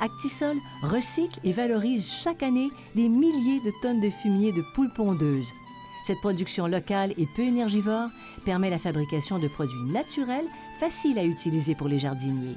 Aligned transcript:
Actisol 0.00 0.56
recycle 0.82 1.40
et 1.44 1.52
valorise 1.52 2.06
chaque 2.06 2.42
année 2.42 2.70
des 2.94 3.08
milliers 3.08 3.60
de 3.60 3.72
tonnes 3.82 4.00
de 4.00 4.10
fumier 4.10 4.52
de 4.52 4.62
poules 4.74 4.92
pondeuses. 4.94 5.48
Cette 6.06 6.20
production 6.20 6.66
locale 6.66 7.12
et 7.18 7.26
peu 7.36 7.42
énergivore 7.42 8.08
permet 8.44 8.70
la 8.70 8.78
fabrication 8.78 9.38
de 9.38 9.48
produits 9.48 9.92
naturels 9.92 10.46
faciles 10.80 11.18
à 11.18 11.24
utiliser 11.24 11.74
pour 11.74 11.88
les 11.88 11.98
jardiniers. 11.98 12.56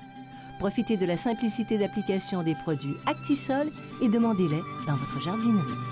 Profitez 0.59 0.95
de 0.95 1.05
la 1.05 1.17
simplicité 1.17 1.77
d'application 1.77 2.43
des 2.43 2.55
produits 2.55 2.95
Actisol 3.07 3.67
et 4.01 4.07
demandez-les 4.07 4.61
dans 4.88 4.95
votre 4.95 5.19
jardinerie. 5.19 5.91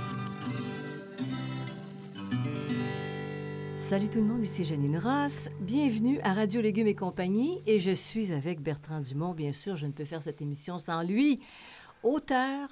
Salut 3.90 4.10
tout 4.10 4.20
le 4.20 4.26
monde, 4.26 4.44
ici 4.44 4.64
Janine 4.64 4.98
Ross. 4.98 5.50
Bienvenue 5.62 6.20
à 6.24 6.34
Radio 6.34 6.62
Légumes 6.62 6.88
et 6.88 6.96
compagnie. 6.96 7.62
Et 7.66 7.80
je 7.80 7.92
suis 7.92 8.32
avec 8.32 8.62
Bertrand 8.62 9.00
Dumont. 9.00 9.34
Bien 9.34 9.52
sûr, 9.54 9.76
je 9.76 9.88
ne 9.88 9.92
peux 9.92 10.06
faire 10.06 10.22
cette 10.22 10.42
émission 10.42 10.78
sans 10.78 11.02
lui. 11.02 11.40
Auteur, 12.04 12.70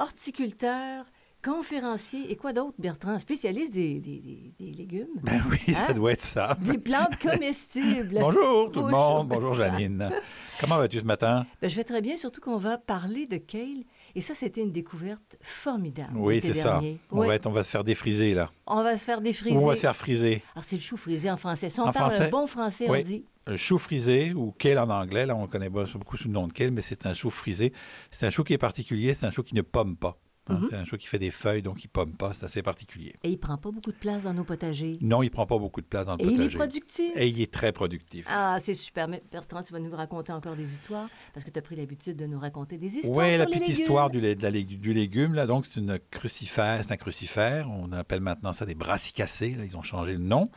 horticulteur, 0.00 1.04
conférencier 1.44 2.30
et 2.32 2.36
quoi 2.36 2.52
d'autre, 2.52 2.74
Bertrand? 2.78 3.18
Spécialiste 3.20 3.72
des, 3.72 4.00
des- 4.00 4.18
des- 4.20 4.52
des 4.58 4.72
légumes. 4.72 5.06
Ben 5.22 5.40
oui, 5.48 5.72
ça 5.74 5.86
Hein? 5.90 5.92
doit 5.94 6.12
être 6.12 6.24
ça. 6.24 6.56
Des 6.60 6.78
plantes 6.78 7.16
comestibles. 7.22 8.18
Bonjour 8.20 8.72
tout 8.72 8.82
le 8.82 8.90
monde. 8.90 9.28
Bonjour 9.28 9.54
Janine. 9.54 10.10
Comment 10.60 10.78
vas-tu 10.78 10.98
ce 10.98 11.04
matin? 11.04 11.46
Ben, 11.62 11.70
je 11.70 11.76
vais 11.76 11.84
très 11.84 12.00
bien, 12.02 12.16
surtout 12.16 12.40
qu'on 12.40 12.58
va 12.58 12.78
parler 12.78 13.26
de 13.28 13.36
kale. 13.36 13.84
Et 14.14 14.20
ça, 14.20 14.34
c'était 14.34 14.60
une 14.62 14.72
découverte 14.72 15.36
formidable. 15.40 16.12
Oui, 16.16 16.40
c'est 16.42 16.54
ça. 16.54 16.70
dernier. 16.72 16.98
On, 17.10 17.26
va 17.26 17.34
être- 17.34 17.46
on 17.46 17.50
va 17.52 17.62
se 17.62 17.68
faire 17.68 17.84
défriser 17.84 18.34
là. 18.34 18.50
on 18.66 18.82
va 18.82 18.96
se 18.96 19.04
faire 19.04 19.20
défriser. 19.20 19.56
Ou 19.56 19.60
on 19.60 19.66
va 19.66 19.74
se 19.74 19.80
faire 19.80 19.96
friser. 19.96 20.42
Alors, 20.54 20.64
c'est 20.64 20.76
le 20.76 20.82
chou 20.82 20.96
frisé 20.96 21.30
en 21.30 21.36
français. 21.36 21.70
Si 21.70 21.80
on 21.80 21.84
En 21.84 21.92
parle 21.92 22.10
français? 22.10 22.26
un 22.26 22.30
bon 22.30 22.46
français, 22.46 22.86
Oui. 22.88 22.98
on 23.00 23.06
dit 23.06 23.24
Un 23.46 23.56
chou 23.56 23.78
frisé 23.78 24.34
ou 24.34 24.52
kale 24.52 24.78
en 24.78 24.88
anglais, 24.90 25.24
là 25.24 25.34
on 25.34 25.46
connaît 25.46 25.70
pas 25.70 25.84
beaucoup 25.94 26.16
sous 26.18 26.28
le 26.28 26.34
nom 26.34 26.46
de 26.48 26.52
kale, 26.52 26.70
mais 26.70 26.82
c'est 26.82 27.06
un 27.06 27.14
chou 27.14 27.30
frisé. 27.30 27.72
C'est 28.10 28.26
un 28.26 28.30
chou 28.30 28.44
qui 28.44 28.52
est 28.52 28.58
particulier, 28.58 29.14
c'est 29.14 29.24
un 29.26 29.30
chou 29.30 29.42
qui 29.42 29.54
ne 29.54 29.62
pomme 29.62 29.96
pas. 29.96 30.18
Hein, 30.48 30.58
Mhm. 30.62 30.66
C'est 30.70 30.76
un 30.76 30.84
chou 30.84 30.96
qui 30.96 31.06
fait 31.06 31.18
des 31.18 31.30
feuilles, 31.30 31.62
donc 31.62 31.84
il 31.84 31.88
pomme 31.88 32.12
pas, 32.14 32.32
c'est 32.32 32.44
assez 32.44 32.62
particulier. 32.62 33.14
Et 33.22 33.30
il 33.30 33.36
prend 33.38 33.56
pas 33.58 33.70
beaucoup 33.70 33.92
de 33.92 33.96
place 33.96 34.22
dans 34.22 34.32
nos 34.34 34.44
potagers. 34.44 34.98
Non, 35.00 35.22
il 35.22 35.30
prend 35.30 35.46
pas 35.46 35.58
beaucoup 35.58 35.80
de 35.80 35.86
place 35.86 36.06
dans 36.06 36.16
le 36.16 36.22
Et 36.22 36.26
il 36.26 36.32
est 36.32 36.36
potager. 36.36 36.56
productif. 36.58 37.12
Et 37.16 37.28
il 37.28 37.40
est 37.40 37.52
très 37.52 37.72
productif. 37.72 38.24
Ah, 38.28 38.58
c'est 38.62 38.74
super. 38.74 39.08
Mais 39.08 39.22
Bertrand, 39.30 39.62
tu 39.62 39.72
vas 39.72 39.78
nous 39.80 39.94
raconter 39.94 40.32
encore 40.32 40.56
des 40.56 40.72
histoires 40.72 41.08
parce 41.34 41.44
que 41.44 41.50
tu 41.50 41.58
as 41.58 41.62
pris 41.62 41.76
l'habitude 41.76 42.16
de 42.16 42.26
nous 42.26 42.38
raconter 42.38 42.78
des 42.78 42.96
histoires. 42.98 43.16
Oui, 43.26 43.36
la 43.36 43.38
les 43.38 43.44
petite 43.46 43.60
légumes. 43.68 43.80
histoire 43.82 44.10
du, 44.10 44.20
lé- 44.20 44.34
de 44.34 44.42
la 44.42 44.50
lég- 44.50 44.78
du 44.80 44.92
légume, 44.92 45.34
là, 45.34 45.46
donc 45.46 45.66
c'est 45.66 45.80
une 45.80 45.98
crucifère, 46.10 46.82
c'est 46.82 46.92
un 46.92 46.96
crucifère. 46.96 47.68
On 47.70 47.92
appelle 47.92 48.20
maintenant 48.20 48.52
ça 48.52 48.64
des 48.66 48.74
brassicacées. 48.74 49.50
Là, 49.56 49.64
ils 49.64 49.76
ont 49.76 49.82
changé 49.82 50.12
le 50.12 50.18
nom. 50.18 50.50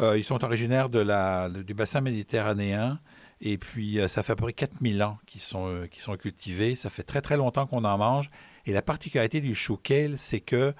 Euh, 0.00 0.16
ils 0.18 0.24
sont 0.24 0.42
originaires 0.44 0.88
de 0.88 0.98
la, 0.98 1.48
du 1.50 1.74
bassin 1.74 2.00
méditerranéen. 2.00 2.98
Et 3.44 3.58
puis, 3.58 3.98
euh, 3.98 4.06
ça 4.06 4.22
fait 4.22 4.32
à 4.32 4.36
peu 4.36 4.44
près 4.44 4.52
4000 4.52 5.02
ans 5.02 5.18
qu'ils 5.26 5.40
sont, 5.40 5.66
euh, 5.66 5.86
qu'ils 5.88 6.02
sont 6.02 6.16
cultivés. 6.16 6.76
Ça 6.76 6.88
fait 6.90 7.02
très, 7.02 7.20
très 7.20 7.36
longtemps 7.36 7.66
qu'on 7.66 7.84
en 7.84 7.98
mange. 7.98 8.30
Et 8.66 8.72
la 8.72 8.82
particularité 8.82 9.40
du 9.40 9.54
chou 9.54 9.76
kale, 9.76 10.16
c'est 10.16 10.38
que 10.40 10.72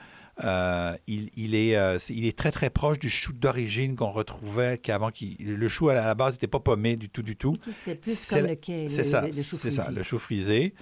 euh, 0.45 0.97
il, 1.09 1.31
il 1.37 1.55
est, 1.57 1.75
euh, 1.77 1.99
il 2.09 2.25
est 2.25 2.39
très, 2.39 2.53
très 2.53 2.71
proche 2.71 2.99
du 3.01 3.11
chou 3.11 3.33
d'origine 3.33 3.97
qu'on 3.97 4.13
retrouvait, 4.13 4.79
qu'avant, 4.79 5.11
le 5.41 5.69
chou 5.69 5.89
à 5.89 5.95
la 5.95 6.15
base 6.15 6.35
n'était 6.35 6.47
pas 6.47 6.61
paumé 6.61 6.97
du 6.97 7.09
tout, 7.11 7.23
du 7.23 7.37
tout. 7.37 7.57
C'était 7.81 7.97
plus 7.97 8.29
comme 8.29 8.47
le 8.47 8.55
kale, 8.55 8.85
le, 8.97 9.05
ça, 9.05 9.21
le- 9.23 9.33
chou 9.43 9.57
c'est 9.61 9.71
ça, 9.71 9.91
le 9.91 10.03
chou 10.05 10.19
frisé. 10.19 10.75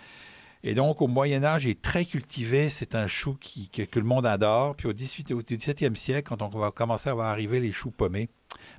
Et 0.63 0.75
donc, 0.75 1.01
au 1.01 1.09
Moyen 1.09 1.43
Âge, 1.43 1.65
il 1.65 1.71
est 1.71 1.81
très 1.81 2.05
cultivé. 2.05 2.69
C'est 2.69 2.95
un 2.95 3.07
chou 3.07 3.35
qui, 3.41 3.71
que, 3.71 3.81
que 3.83 3.99
le 3.99 4.05
monde 4.05 4.27
adore. 4.27 4.77
Puis 4.77 4.87
au, 4.87 4.93
18, 4.93 5.33
au 5.33 5.41
17e 5.41 5.95
siècle, 5.95 6.29
quand 6.29 6.43
on 6.43 6.49
va 6.59 6.71
commencer 6.71 7.09
à 7.09 7.15
voir 7.15 7.29
arriver 7.29 7.59
les 7.61 7.73
choux 7.73 7.91
pommés, 7.91 8.29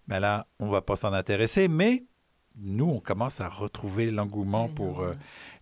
ben 0.08 0.20
là, 0.20 0.46
on 0.60 0.70
va 0.70 0.82
pas 0.82 0.96
s'en 0.96 1.12
intéresser. 1.12 1.68
Mais 1.68 2.04
nous, 2.60 2.86
on 2.86 3.00
commence 3.00 3.42
à 3.42 3.48
retrouver 3.48 4.12
l'engouement 4.12 4.68
Mais 4.68 4.74
pour 4.76 5.02
euh, 5.02 5.14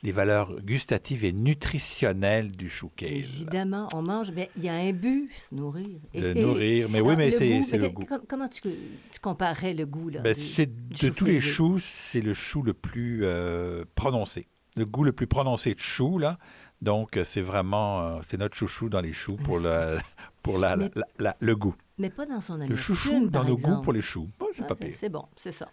les 0.03 0.11
valeurs 0.11 0.59
gustatives 0.61 1.23
et 1.23 1.31
nutritionnelles 1.31 2.51
du 2.51 2.69
chou 2.69 2.89
kale. 2.95 3.09
Évidemment, 3.13 3.87
on 3.93 4.01
mange, 4.01 4.31
mais 4.31 4.49
il 4.57 4.63
y 4.63 4.69
a 4.69 4.73
un 4.73 4.91
but, 4.91 5.31
se 5.33 5.53
nourrir. 5.55 5.99
De 6.13 6.33
nourrir. 6.33 6.89
Mais 6.89 6.99
oui, 7.01 7.15
mais 7.15 7.31
le 7.31 7.37
c'est 7.63 7.77
le 7.77 7.89
goût. 7.89 8.05
com- 8.05 8.21
Comment 8.27 8.47
tu, 8.47 8.61
tu 8.61 9.19
comparais 9.21 9.73
le 9.73 9.85
goût, 9.85 10.09
là? 10.09 10.21
Ben, 10.21 10.33
du- 10.33 10.39
c'est- 10.41 10.65
du 10.65 11.09
de 11.09 11.13
tous 11.13 11.25
les 11.25 11.41
choux, 11.41 11.79
c'est 11.79 12.21
le 12.21 12.33
chou 12.33 12.61
le 12.63 12.73
plus 12.73 13.21
euh, 13.23 13.85
prononcé. 13.95 14.47
Le 14.75 14.85
goût 14.85 15.03
le 15.03 15.11
plus 15.13 15.27
prononcé 15.27 15.73
de 15.75 15.79
chou, 15.79 16.17
là. 16.17 16.37
Donc, 16.81 17.17
euh, 17.17 17.23
c'est 17.25 17.41
vraiment, 17.41 18.01
euh, 18.01 18.19
c'est 18.23 18.37
notre 18.37 18.55
chouchou 18.55 18.87
dans 18.89 19.01
les 19.01 19.11
choux 19.13 19.35
pour, 19.35 19.59
le, 19.59 19.97
pour 20.43 20.57
la, 20.57 20.75
Mais- 20.77 20.89
la- 20.95 21.07
la- 21.19 21.37
le 21.39 21.55
goût. 21.55 21.75
Mais 21.97 22.09
pas 22.09 22.25
dans 22.25 22.39
son 22.39 22.53
Le 22.55 22.63
amertume, 22.63 22.77
chouchou 22.77 23.25
dans 23.25 23.29
par 23.41 23.45
nos 23.45 23.55
exemple. 23.55 23.75
goûts 23.75 23.81
pour 23.81 23.91
les 23.93 24.01
choux. 24.01 24.29
Bon, 24.39 24.45
c'est 24.53 24.65
pas 24.65 24.73
Ok, 24.73 24.79
pire. 24.79 24.95
C'est 24.97 25.09
bon, 25.09 25.25
c'est 25.35 25.51
ça. 25.51 25.67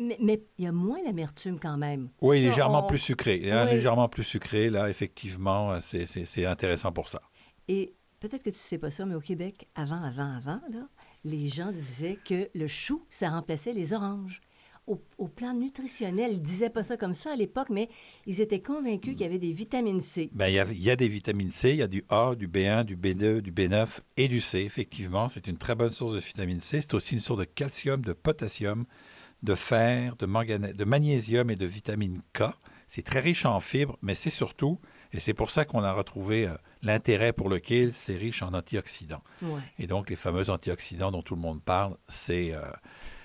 Mais- 0.00 0.18
Mais 0.20 0.42
il 0.58 0.64
y 0.64 0.68
a 0.68 0.72
moins 0.72 1.02
d'amertume 1.04 1.58
quand 1.58 1.76
même. 1.78 2.10
Oui, 2.20 2.40
légèrement 2.40 2.84
on- 2.84 2.88
plus 2.88 2.98
sucré. 2.98 3.50
hein, 3.50 3.64
Oui. 3.66 3.76
Légèrement 3.76 4.08
plus 4.08 4.24
sucré, 4.24 4.68
là, 4.70 4.90
effectivement, 4.90 5.80
c'est- 5.80 6.44
intéressant 6.44 6.92
pour 6.92 7.08
ça. 7.08 7.22
Et 7.68 7.94
peut-être 8.20 8.42
que 8.42 8.50
tu 8.50 8.58
sais 8.58 8.78
pas 8.78 8.90
ça, 8.90 9.06
mais 9.06 9.14
au 9.14 9.20
Québec, 9.20 9.68
avant, 9.74 10.02
avant, 10.02 10.36
avant, 10.36 10.60
là, 10.70 10.88
les 11.24 11.48
gens 11.48 11.72
disaient 11.72 12.18
que 12.24 12.48
le 12.54 12.66
chou, 12.66 13.04
ça 13.10 13.30
remplaçait 13.30 13.72
les 13.72 13.92
oranges. 13.92 14.40
Au, 14.86 15.00
au 15.18 15.28
plan 15.28 15.52
nutritionnel, 15.54 16.32
ils 16.32 16.42
disaient 16.42 16.70
pas 16.70 16.82
ça 16.82 16.96
comme 16.96 17.14
ça 17.14 17.32
à 17.32 17.36
l'époque, 17.36 17.68
mais 17.70 17.88
ils 18.26 18.40
étaient 18.40 18.60
convaincus 18.62 19.12
qu'il 19.12 19.20
y 19.20 19.24
avait 19.24 19.38
des 19.38 19.52
vitamines 19.52 20.00
C. 20.00 20.30
Ben, 20.32 20.48
il, 20.48 20.54
y 20.54 20.58
a, 20.58 20.66
il 20.66 20.82
y 20.82 20.90
a 20.90 20.96
des 20.96 21.06
vitamines 21.06 21.50
C, 21.52 21.70
il 21.70 21.76
y 21.76 21.82
a 21.82 21.86
du 21.86 22.04
A, 22.08 22.34
du 22.34 22.48
B1, 22.48 22.82
du 22.84 22.96
B2, 22.96 23.40
du 23.40 23.52
B9 23.52 24.00
et 24.16 24.26
du 24.26 24.40
C, 24.40 24.58
effectivement. 24.60 25.28
C'est 25.28 25.46
une 25.46 25.58
très 25.58 25.74
bonne 25.76 25.92
source 25.92 26.14
de 26.14 26.18
vitamine 26.18 26.60
C. 26.60 26.80
C'est 26.80 26.94
aussi 26.94 27.14
une 27.14 27.20
source 27.20 27.38
de 27.40 27.44
calcium, 27.44 28.02
de 28.02 28.12
potassium, 28.12 28.84
de 29.42 29.54
fer, 29.54 30.16
de, 30.16 30.26
de 30.72 30.84
magnésium 30.84 31.50
et 31.50 31.56
de 31.56 31.66
vitamine 31.66 32.20
K. 32.32 32.42
C'est 32.88 33.02
très 33.04 33.20
riche 33.20 33.44
en 33.46 33.60
fibres, 33.60 33.96
mais 34.02 34.14
c'est 34.14 34.30
surtout, 34.30 34.80
et 35.12 35.20
c'est 35.20 35.34
pour 35.34 35.50
ça 35.50 35.64
qu'on 35.64 35.84
a 35.84 35.92
retrouvé 35.92 36.46
euh, 36.48 36.54
l'intérêt 36.82 37.32
pour 37.32 37.48
lequel 37.48 37.92
c'est 37.92 38.16
riche 38.16 38.42
en 38.42 38.52
antioxydants. 38.52 39.22
Ouais. 39.42 39.60
Et 39.78 39.86
donc, 39.86 40.10
les 40.10 40.16
fameux 40.16 40.50
antioxydants 40.50 41.10
dont 41.12 41.22
tout 41.22 41.34
le 41.36 41.40
monde 41.40 41.62
parle, 41.62 41.96
c'est 42.08 42.52
euh, 42.52 42.62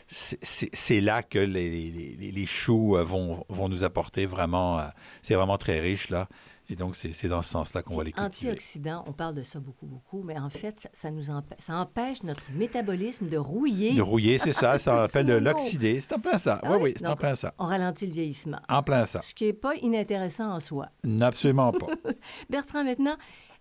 c'est- 0.07 1.01
là 1.01 1.23
que 1.23 1.39
les, 1.39 1.91
les- 2.31 2.45
choux 2.45 2.95
euh, 2.95 3.03
vont, 3.03 3.43
vont 3.49 3.69
nous 3.69 3.83
apporter 3.83 4.25
vraiment. 4.25 4.87
c'est 5.23 5.33
vraiment 5.35 5.57
très 5.57 5.79
riche, 5.79 6.09
là. 6.09 6.27
Et 6.69 6.75
donc, 6.75 6.95
c'est 6.95 7.27
dans 7.27 7.41
ce 7.41 7.49
sens-là 7.49 7.83
qu'on 7.83 7.95
va 7.95 8.03
les 8.03 8.11
cultiver. 8.11 8.51
Antioxydants, 8.51 9.03
on 9.07 9.13
parle 9.13 9.35
de 9.35 9.43
ça 9.43 9.59
beaucoup, 9.59 9.85
beaucoup, 9.85 10.23
mais 10.23 10.37
en 10.39 10.49
fait, 10.49 10.89
ça, 10.93 11.11
nous 11.11 11.23
ça 11.59 11.77
empêche 11.77 12.23
notre 12.23 12.51
métabolisme 12.51 13.27
de 13.27 13.37
rouiller. 13.37 13.93
De 13.93 14.01
rouiller, 14.01 14.39
c'est 14.39 14.53
ça. 14.53 14.79
Ça 14.79 15.07
nom. 15.23 15.39
l'oxydé. 15.39 15.99
C'est 15.99 16.13
en 16.13 16.19
plein 16.19 16.37
ça. 16.37 16.59
Ah 16.63 16.71
oui, 16.71 16.77
oui? 16.81 16.93
c'est 16.97 17.07
en 17.07 17.15
plein 17.15 17.35
ça. 17.35 17.53
On 17.59 17.65
ralentit 17.65 18.07
le 18.07 18.13
vieillissement. 18.13 18.59
En 18.67 18.81
plein 18.81 19.05
ça. 19.05 19.21
Ce 19.21 19.33
qui 19.33 19.45
n'est 19.45 19.53
pas 19.53 19.75
inintéressant 19.75 20.51
en 20.51 20.59
soi. 20.59 20.89
Absolument 21.21 21.71
pas. 21.71 21.87
Bertrand, 22.49 22.83
maintenant, 22.83 23.15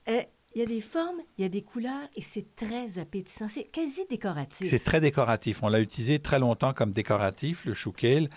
euh, 0.09 0.23
il 0.55 0.61
y 0.61 0.63
a 0.63 0.67
des 0.67 0.81
formes, 0.81 1.19
il 1.37 1.43
y 1.43 1.45
a 1.45 1.49
des 1.49 1.63
couleurs 1.63 2.09
et 2.15 2.23
c'est 2.23 2.55
très 2.55 2.99
appétissant. 2.99 3.49
C'est 3.49 3.65
quasi 3.65 4.07
décoratif. 4.09 4.71
C'est 4.71 4.83
très 4.83 5.01
décoratif. 5.01 5.63
On 5.63 5.69
l'a 5.69 5.81
utilisé 5.81 6.21
très 6.21 6.39
longtemps 6.39 6.73
comme 6.73 6.93
décoratif, 6.93 7.65
le 7.65 7.75
chou 7.75 7.93
kale. 7.93 8.31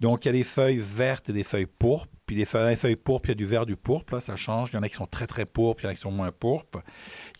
Donc, 0.00 0.24
il 0.24 0.28
y 0.28 0.30
a 0.30 0.32
des 0.32 0.44
feuilles 0.44 0.78
vertes 0.78 1.28
et 1.28 1.32
des 1.32 1.44
feuilles 1.44 1.66
pourpres. 1.66 2.12
Puis 2.28 2.36
les 2.36 2.44
feuilles, 2.44 2.68
les 2.68 2.76
feuilles 2.76 2.94
pourpres, 2.94 3.28
il 3.28 3.30
y 3.30 3.32
a 3.32 3.34
du 3.36 3.46
vert, 3.46 3.64
du 3.64 3.74
pourpre. 3.74 4.14
Là, 4.14 4.20
ça 4.20 4.36
change. 4.36 4.68
Il 4.72 4.76
y 4.76 4.78
en 4.78 4.82
a 4.82 4.88
qui 4.90 4.94
sont 4.94 5.06
très, 5.06 5.26
très 5.26 5.46
pourpres, 5.46 5.82
il 5.82 5.84
y 5.84 5.88
en 5.88 5.90
a 5.92 5.94
qui 5.94 6.02
sont 6.02 6.12
moins 6.12 6.30
pourpres. 6.30 6.82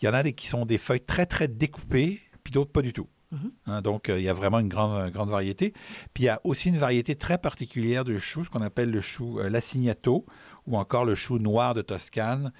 Il 0.01 0.05
y 0.05 0.09
en 0.09 0.15
a 0.15 0.23
des, 0.23 0.33
qui 0.33 0.47
sont 0.47 0.65
des 0.65 0.79
feuilles 0.79 1.05
très, 1.05 1.27
très 1.27 1.47
découpées, 1.47 2.19
puis 2.43 2.51
d'autres 2.51 2.71
pas 2.71 2.81
du 2.81 2.91
tout. 2.91 3.07
Mhm. 3.31 3.51
Hein, 3.67 3.81
donc, 3.83 4.09
euh, 4.09 4.17
il 4.17 4.23
y 4.23 4.29
a 4.29 4.33
vraiment 4.33 4.57
une 4.57 4.67
grande, 4.67 4.99
une 4.99 5.11
grande 5.11 5.29
variété. 5.29 5.73
Puis, 6.15 6.23
il 6.23 6.25
y 6.25 6.29
a 6.29 6.41
aussi 6.43 6.69
une 6.69 6.77
variété 6.77 7.15
très 7.15 7.37
particulière 7.37 8.03
de 8.03 8.17
chou, 8.17 8.43
ce 8.43 8.49
qu'on 8.49 8.63
appelle 8.63 8.89
le 8.89 8.99
chou 8.99 9.39
euh, 9.39 9.47
lacignato, 9.47 10.25
ou 10.65 10.75
encore 10.75 11.05
le 11.05 11.13
chou 11.13 11.37
noir 11.37 11.75
de 11.75 11.83
Toscane. 11.83 12.51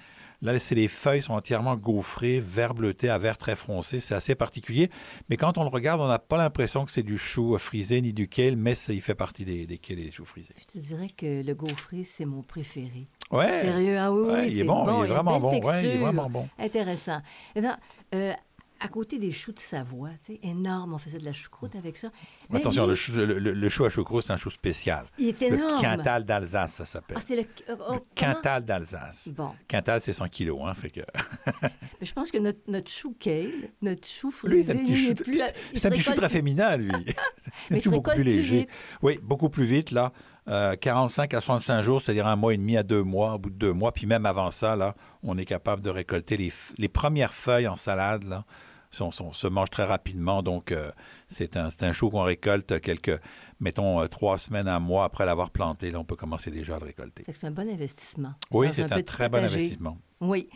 Là, 0.42 0.58
c'est 0.58 0.74
les 0.74 0.88
feuilles 0.88 1.22
sont 1.22 1.34
entièrement 1.34 1.76
gaufrées, 1.76 2.40
vert 2.40 2.74
bleuté 2.74 3.10
à 3.10 3.18
vert 3.18 3.36
très 3.36 3.56
foncé. 3.56 4.00
C'est 4.00 4.14
assez 4.14 4.34
particulier. 4.34 4.90
Mais 5.28 5.36
quand 5.36 5.58
on 5.58 5.62
le 5.62 5.68
regarde, 5.68 6.00
on 6.00 6.08
n'a 6.08 6.18
pas 6.18 6.38
l'impression 6.38 6.86
que 6.86 6.90
c'est 6.90 7.02
du 7.02 7.18
chou 7.18 7.56
frisé 7.58 8.00
ni 8.00 8.12
du 8.12 8.26
kale, 8.26 8.56
mais 8.56 8.72
il 8.88 9.02
fait 9.02 9.14
partie 9.14 9.44
des, 9.44 9.66
des 9.66 9.76
kale 9.78 9.98
et 9.98 10.04
des 10.06 10.12
choux 10.12 10.24
frisés. 10.24 10.54
Je 10.58 10.64
te 10.64 10.78
dirais 10.78 11.10
que 11.14 11.42
le 11.42 11.54
gaufré, 11.54 12.04
c'est 12.04 12.24
mon 12.24 12.42
préféré. 12.42 13.06
Ouais. 13.30 13.60
Sérieux, 13.60 13.98
ah 13.98 14.10
oui, 14.10 14.20
Ouais, 14.28 14.40
oui, 14.40 14.48
il 14.50 14.58
est 14.60 14.64
bon, 14.64 15.04
il 15.04 15.10
est 15.10 15.12
vraiment 15.12 15.38
bon. 15.38 15.60
Ouais, 15.60 15.84
il 15.84 15.90
est 15.90 15.98
vraiment 15.98 16.28
bon. 16.30 16.48
Intéressant. 16.58 17.20
Maintenant, 17.54 17.76
euh, 18.14 18.32
à 18.80 18.88
côté 18.88 19.18
des 19.18 19.30
choux 19.32 19.52
de 19.52 19.58
Savoie, 19.58 20.10
tu 20.24 20.34
sais, 20.34 20.40
énorme, 20.42 20.94
on 20.94 20.98
faisait 20.98 21.18
de 21.18 21.24
la 21.24 21.32
choucroute 21.32 21.76
avec 21.76 21.96
ça. 21.96 22.08
Mais 22.48 22.60
Attention, 22.60 22.86
le 22.86 22.94
chou, 22.94 23.12
le, 23.12 23.24
le- 23.38 23.52
le 23.52 23.68
chou 23.68 23.84
à 23.84 23.90
choucroute, 23.90 24.24
c'est 24.26 24.32
un 24.32 24.36
chou 24.36 24.50
spécial. 24.50 25.06
il 25.18 25.28
est 25.28 25.40
Le 25.40 25.56
énorme. 25.56 25.80
Quintal 25.80 26.24
d'Alsace, 26.24 26.72
ça 26.74 26.84
s'appelle. 26.84 27.16
Ah, 27.20 27.22
c'est 27.24 27.36
le... 27.36 27.42
oh, 27.68 27.74
oh, 27.90 27.94
le? 27.94 28.00
Quintal 28.14 28.64
d'Alsace. 28.64 29.28
Bon, 29.36 29.50
Quintal, 29.68 30.00
c'est 30.00 30.12
100 30.12 30.28
kilos, 30.28 30.60
hein, 30.64 30.74
fait 30.74 30.90
que... 30.90 31.00
mais 31.62 32.06
je 32.06 32.12
pense 32.12 32.30
que 32.30 32.38
notre, 32.38 32.60
notre 32.68 32.90
chou 32.90 33.14
kale, 33.18 33.70
notre 33.82 34.08
chou 34.08 34.32
Lui, 34.44 34.62
frisé, 34.64 34.72
c'est 34.72 34.78
un 34.78 34.82
petit 34.82 34.92
lui, 35.30 35.38
chou, 35.38 35.44
c'est 35.74 35.86
un 35.86 35.90
petit 35.90 36.02
chou 36.02 36.14
très 36.14 36.28
féminin, 36.28 36.76
lui. 36.76 36.90
Mais 36.90 37.14
c'est 37.68 37.76
un 37.76 37.80
chou 37.80 37.90
beaucoup 37.90 38.10
plus 38.10 38.22
plus 38.22 38.24
léger. 38.24 38.68
Oui, 39.02 39.18
beaucoup 39.22 39.48
plus 39.50 39.64
vite, 39.66 39.90
là. 39.90 40.12
Euh, 40.48 40.74
45 40.74 41.34
à 41.34 41.40
65 41.40 41.82
jours, 41.82 42.00
c'est-à-dire 42.00 42.26
un 42.26 42.34
mois 42.34 42.54
et 42.54 42.56
demi 42.56 42.76
à 42.76 42.82
deux 42.82 43.02
mois, 43.02 43.34
au 43.34 43.38
bout 43.38 43.50
de 43.50 43.56
deux 43.56 43.72
mois. 43.72 43.92
Puis 43.92 44.06
même 44.06 44.26
avant 44.26 44.50
ça, 44.50 44.74
là, 44.74 44.96
on 45.22 45.36
est 45.38 45.44
capable 45.44 45.82
de 45.82 45.90
récolter 45.90 46.36
les, 46.36 46.52
les 46.78 46.88
premières 46.88 47.34
feuilles 47.34 47.68
en 47.68 47.76
salade, 47.76 48.24
là. 48.24 48.44
Sont- 48.90 49.10
sont- 49.10 49.32
se 49.32 49.46
mangent 49.46 49.70
très 49.70 49.84
rapidement. 49.84 50.42
Donc, 50.42 50.72
euh, 50.72 50.90
c'est 51.28 51.56
un, 51.56 51.68
un 51.80 51.92
chou 51.92 52.10
qu'on 52.10 52.22
récolte 52.22 52.80
quelques, 52.80 53.18
mettons, 53.60 54.00
euh, 54.00 54.06
trois 54.08 54.38
semaines, 54.38 54.68
un 54.68 54.80
mois 54.80 55.04
après 55.04 55.24
l'avoir 55.26 55.50
planté. 55.50 55.90
Là, 55.90 56.00
on 56.00 56.04
peut 56.04 56.16
commencer 56.16 56.50
déjà 56.50 56.76
à 56.76 56.78
le 56.80 56.86
récolter. 56.86 57.24
C'est 57.26 57.44
un 57.46 57.50
bon 57.50 57.68
investissement. 57.68 58.34
Oui, 58.50 58.68
c'est 58.72 58.90
un, 58.92 59.02
très 59.02 59.28
bon 59.28 59.38
investissement. 59.38 59.98
Oui. 60.20 60.48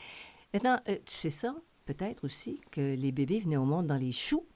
Maintenant, 0.52 0.78
euh, 0.88 0.96
tu 1.06 1.14
sais 1.14 1.30
ça, 1.30 1.54
peut-être 1.84 2.24
aussi, 2.24 2.60
que 2.70 2.94
les 2.94 3.12
bébés 3.12 3.40
venaient 3.40 3.56
au 3.56 3.64
monde 3.64 3.86
dans 3.86 3.96
les 3.96 4.12
choux. 4.12 4.46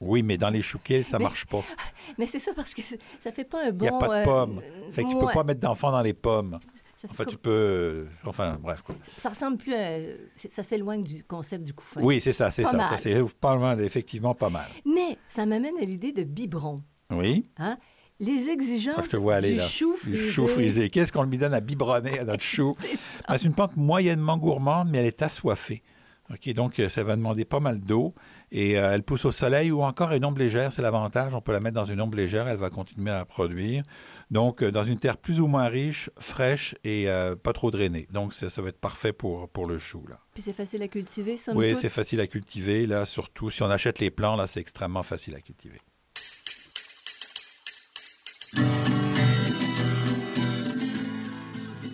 Oui, 0.00 0.24
mais 0.24 0.36
dans 0.36 0.50
les 0.50 0.62
choux 0.62 0.80
kills, 0.80 1.04
ça 1.04 1.18
Mais- 1.18 1.24
marche 1.24 1.46
pas. 1.46 1.62
Mais 2.18 2.26
c'est 2.26 2.40
ça 2.40 2.52
parce 2.54 2.74
que 2.74 2.82
ça 3.20 3.30
fait 3.30 3.44
pas 3.44 3.66
un 3.68 3.70
bon... 3.70 3.86
Il 3.86 3.90
n'y 3.90 3.96
a 3.96 3.98
pas 4.00 4.20
de 4.20 4.24
pommes. 4.24 4.60
euh, 4.64 4.90
Fait 4.90 5.04
que 5.04 5.08
tu 5.10 5.14
peux 5.16 5.26
ouais. 5.26 5.32
pas 5.32 5.44
mettre 5.44 5.60
d'enfants 5.60 5.92
dans 5.92 6.00
les 6.02 6.12
pommes. 6.14 6.58
Ça, 7.02 7.08
fait 7.08 7.14
Enfin, 7.14 7.24
comme- 7.24 7.32
tu 7.32 7.38
peux... 7.38 7.50
euh, 7.50 8.04
Enfin, 8.26 8.58
bref. 8.62 8.82
quoi. 8.82 8.94
ça 9.18 9.28
ressemble 9.30 9.56
plus 9.58 9.74
à... 9.74 9.98
Ça 10.36 10.62
s'éloigne 10.62 11.02
du 11.02 11.24
concept 11.24 11.64
du 11.64 11.74
couffin. 11.74 12.00
Oui, 12.00 12.20
c'est 12.20 12.32
ça, 12.32 12.50
c'est 12.52 12.62
ça. 12.64 12.76
mal. 12.76 12.86
Ça, 12.86 12.96
c'est 12.96 13.20
pas 13.40 13.56
mal, 13.58 13.80
effectivement 13.80 14.34
pas 14.34 14.50
mal. 14.50 14.66
Mais 14.86 15.18
ça 15.28 15.44
m'amène 15.44 15.76
à 15.78 15.84
l'idée 15.84 16.12
de 16.12 16.22
biberon. 16.22 16.80
Oui. 17.10 17.46
Hein? 17.58 17.76
Les 18.20 18.50
exigences 18.50 18.94
Ah, 18.98 19.02
je 19.04 19.10
te 19.10 19.16
vois 19.16 19.34
aller 19.34 19.52
du 19.52 19.56
là. 19.58 19.66
chou 19.66 19.94
Du 19.94 19.98
frisé. 20.14 20.30
chou 20.30 20.46
frisé. 20.46 20.90
Qu'est-ce 20.90 21.12
qu'on 21.12 21.24
lui 21.24 21.38
donne 21.38 21.54
à 21.54 21.60
biberonner 21.60 22.20
à 22.20 22.24
notre 22.24 22.42
chou? 22.44 22.76
C'est. 22.80 22.96
Ah, 23.26 23.36
C'est 23.36 23.46
une 23.46 23.54
plante 23.54 23.76
moyennement 23.76 24.36
gourmande, 24.38 24.88
mais 24.90 24.98
elle 24.98 25.06
est 25.06 25.22
assoiffée. 25.22 25.82
OK, 26.30 26.52
donc 26.54 26.78
euh, 26.78 26.88
ça 26.88 27.02
va 27.04 27.16
demander 27.16 27.44
pas 27.44 27.60
mal 27.60 27.80
d'eau 27.80 28.14
et 28.52 28.78
euh, 28.78 28.92
elle 28.92 29.02
pousse 29.02 29.24
au 29.24 29.32
soleil 29.32 29.70
ou 29.70 29.82
encore 29.82 30.10
à 30.10 30.16
une 30.16 30.26
ombre 30.26 30.38
légère, 30.38 30.74
c'est 30.74 30.82
l'avantage. 30.82 31.34
On 31.34 31.40
peut 31.40 31.52
la 31.52 31.60
mettre 31.60 31.74
dans 31.74 31.84
une 31.84 32.02
ombre 32.02 32.18
légère, 32.18 32.46
elle 32.46 32.58
va 32.58 32.68
continuer 32.68 33.10
à 33.10 33.24
produire. 33.24 33.82
Donc, 34.30 34.62
euh, 34.62 34.70
dans 34.70 34.84
une 34.84 34.98
terre 34.98 35.16
plus 35.16 35.40
ou 35.40 35.46
moins 35.46 35.68
riche, 35.68 36.10
fraîche 36.18 36.74
et 36.84 37.08
euh, 37.08 37.34
pas 37.34 37.54
trop 37.54 37.70
drainée. 37.70 38.06
Donc, 38.12 38.34
ça, 38.34 38.50
ça 38.50 38.60
va 38.60 38.68
être 38.68 38.78
parfait 38.78 39.14
pour, 39.14 39.48
pour 39.48 39.66
le 39.66 39.78
chou. 39.78 40.04
Là. 40.06 40.18
Puis 40.34 40.42
c'est 40.42 40.52
facile 40.52 40.82
à 40.82 40.88
cultiver, 40.88 41.38
somme 41.38 41.56
Oui, 41.56 41.74
c'est 41.76 41.88
facile 41.88 42.20
à 42.20 42.26
cultiver. 42.26 42.86
Là, 42.86 43.06
surtout 43.06 43.48
si 43.48 43.62
on 43.62 43.70
achète 43.70 44.00
les 44.00 44.10
plants, 44.10 44.36
là, 44.36 44.46
c'est 44.46 44.60
extrêmement 44.60 45.02
facile 45.02 45.34
à 45.34 45.40
cultiver. 45.40 45.80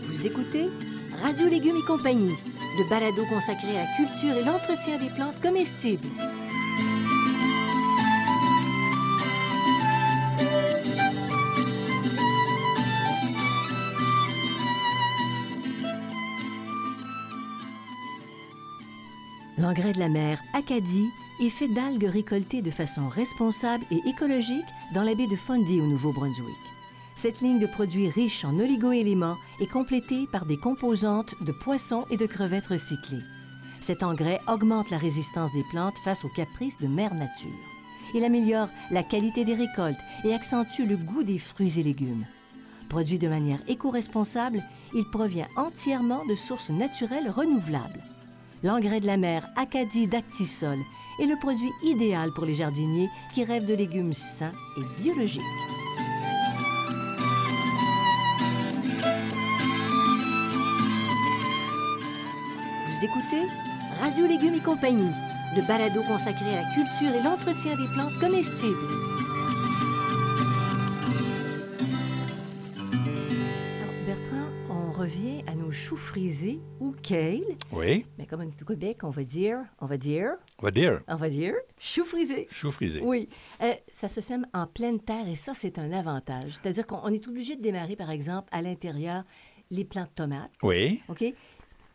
Vous 0.08 0.26
écoutez 0.26 0.68
Radio 1.22 1.48
Légumes 1.48 1.76
et 1.76 1.86
compagnie, 1.86 2.36
le 2.78 2.88
balado 2.88 3.24
consacré 3.26 3.76
à 3.76 3.82
la 3.82 3.96
culture 3.96 4.36
et 4.36 4.44
l'entretien 4.44 4.98
des 4.98 5.10
plantes 5.10 5.40
comestibles. 5.40 6.06
L'engrais 19.58 19.92
de 19.92 19.98
la 19.98 20.08
mer 20.08 20.38
Acadie 20.54 21.08
est 21.40 21.50
fait 21.50 21.68
d'algues 21.68 22.04
récoltées 22.04 22.62
de 22.62 22.70
façon 22.70 23.08
responsable 23.08 23.84
et 23.90 24.08
écologique 24.08 24.64
dans 24.94 25.02
la 25.02 25.14
baie 25.14 25.26
de 25.26 25.36
Fundy 25.36 25.80
au 25.80 25.86
Nouveau-Brunswick. 25.86 26.77
Cette 27.18 27.40
ligne 27.40 27.58
de 27.58 27.66
produits 27.66 28.08
riches 28.08 28.44
en 28.44 28.60
oligoéléments 28.60 29.36
est 29.60 29.66
complétée 29.66 30.28
par 30.30 30.46
des 30.46 30.56
composantes 30.56 31.34
de 31.40 31.50
poissons 31.50 32.04
et 32.12 32.16
de 32.16 32.26
crevettes 32.26 32.68
recyclées. 32.68 33.24
Cet 33.80 34.04
engrais 34.04 34.40
augmente 34.46 34.88
la 34.90 34.98
résistance 34.98 35.52
des 35.52 35.64
plantes 35.72 35.98
face 36.04 36.24
aux 36.24 36.28
caprices 36.28 36.78
de 36.78 36.86
mère 36.86 37.14
nature. 37.14 37.50
Il 38.14 38.22
améliore 38.22 38.68
la 38.92 39.02
qualité 39.02 39.44
des 39.44 39.54
récoltes 39.54 39.98
et 40.22 40.32
accentue 40.32 40.86
le 40.86 40.96
goût 40.96 41.24
des 41.24 41.40
fruits 41.40 41.80
et 41.80 41.82
légumes. 41.82 42.24
Produit 42.88 43.18
de 43.18 43.26
manière 43.26 43.58
éco-responsable, 43.66 44.62
il 44.94 45.04
provient 45.10 45.48
entièrement 45.56 46.24
de 46.24 46.36
sources 46.36 46.70
naturelles 46.70 47.30
renouvelables. 47.30 48.04
L'engrais 48.62 49.00
de 49.00 49.06
la 49.08 49.16
mer 49.16 49.44
Acadie 49.56 50.06
d'Actisol 50.06 50.78
est 51.20 51.26
le 51.26 51.38
produit 51.40 51.72
idéal 51.82 52.30
pour 52.36 52.44
les 52.44 52.54
jardiniers 52.54 53.10
qui 53.34 53.42
rêvent 53.42 53.66
de 53.66 53.74
légumes 53.74 54.14
sains 54.14 54.52
et 54.76 55.02
biologiques. 55.02 55.42
Vous 62.98 63.04
écoutez 63.04 63.46
Radio 64.00 64.26
Légumes 64.26 64.54
et 64.54 64.60
compagnie, 64.60 65.12
le 65.54 65.64
balado 65.68 66.02
consacré 66.02 66.46
à 66.56 66.62
la 66.62 66.74
culture 66.74 67.14
et 67.14 67.22
l'entretien 67.22 67.76
des 67.76 67.86
plantes 67.94 68.18
comestibles. 68.18 68.74
Alors, 73.82 73.94
Bertrand, 74.04 74.48
on 74.68 74.90
revient 74.90 75.44
à 75.46 75.54
nos 75.54 75.70
choux 75.70 75.96
frisés 75.96 76.60
ou 76.80 76.92
kale, 77.00 77.44
Oui, 77.72 78.04
mais 78.18 78.26
comme 78.26 78.40
on 78.40 78.48
est 78.48 78.62
au 78.62 78.64
Québec, 78.64 78.98
on 79.04 79.10
va 79.10 79.22
dire, 79.22 79.58
on 79.80 79.86
va 79.86 79.96
dire, 79.96 80.32
on 80.58 80.64
va 80.64 80.70
dire 80.72 81.00
on 81.06 81.16
va 81.16 81.28
dire, 81.28 81.54
choux 81.78 82.04
frisés. 82.04 82.48
chou 82.50 82.72
frisé. 82.72 83.00
Oui, 83.04 83.28
Euh, 83.62 83.74
ça 83.92 84.08
se 84.08 84.20
sème 84.20 84.44
en 84.52 84.66
pleine 84.66 84.98
terre 84.98 85.28
et 85.28 85.36
ça, 85.36 85.52
c'est 85.54 85.78
un 85.78 85.92
avantage. 85.92 86.54
C'est-à-dire 86.60 86.86
qu'on 86.86 87.00
on 87.04 87.12
est 87.12 87.28
obligé 87.28 87.54
de 87.54 87.62
démarrer, 87.62 87.94
par 87.94 88.10
exemple, 88.10 88.48
à 88.50 88.60
l'intérieur 88.60 89.22
les 89.70 89.84
plants 89.84 90.04
de 90.04 90.08
tomates. 90.14 90.50
Oui. 90.62 91.00
OK? 91.08 91.24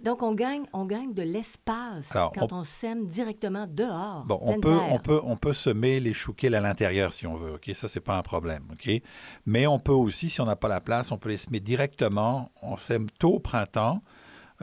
Donc, 0.04 0.22
on 0.22 0.34
gagne, 0.34 0.64
on 0.74 0.86
gagne 0.86 1.14
de 1.14 1.24
l'espace 1.24 2.10
quand 2.12 2.52
on... 2.52 2.64
sème 2.64 3.08
directement 3.08 3.66
dehors. 3.68 4.26
Bon, 4.26 4.38
on 4.42 4.60
peut, 4.60 4.70
terre. 4.78 4.94
on, 4.94 5.00
peut, 5.00 5.22
on 5.24 5.38
peut 5.38 5.54
semer 5.54 6.00
les 6.00 6.14
choux 6.14 6.34
kills 6.34 6.56
à 6.56 6.60
l'intérieur 6.62 7.14
si 7.14 7.26
on 7.26 7.36
veut, 7.36 7.54
OK? 7.54 7.72
Ça, 7.74 7.88
c'est 7.88 8.00
pas 8.02 8.18
un 8.18 8.22
problème, 8.22 8.64
OK? 8.74 8.90
Mais 9.46 9.66
on 9.66 9.80
peut 9.80 9.94
aussi, 9.94 10.30
si 10.30 10.42
on 10.42 10.46
n'a 10.46 10.56
pas 10.58 10.68
la 10.68 10.82
place, 10.82 11.12
on 11.12 11.18
peut 11.18 11.30
les 11.30 11.38
semer 11.38 11.60
directement. 11.62 12.52
On 12.62 12.78
sème 12.78 13.10
tôt 13.20 13.36
au 13.36 13.40
printemps. 13.40 14.02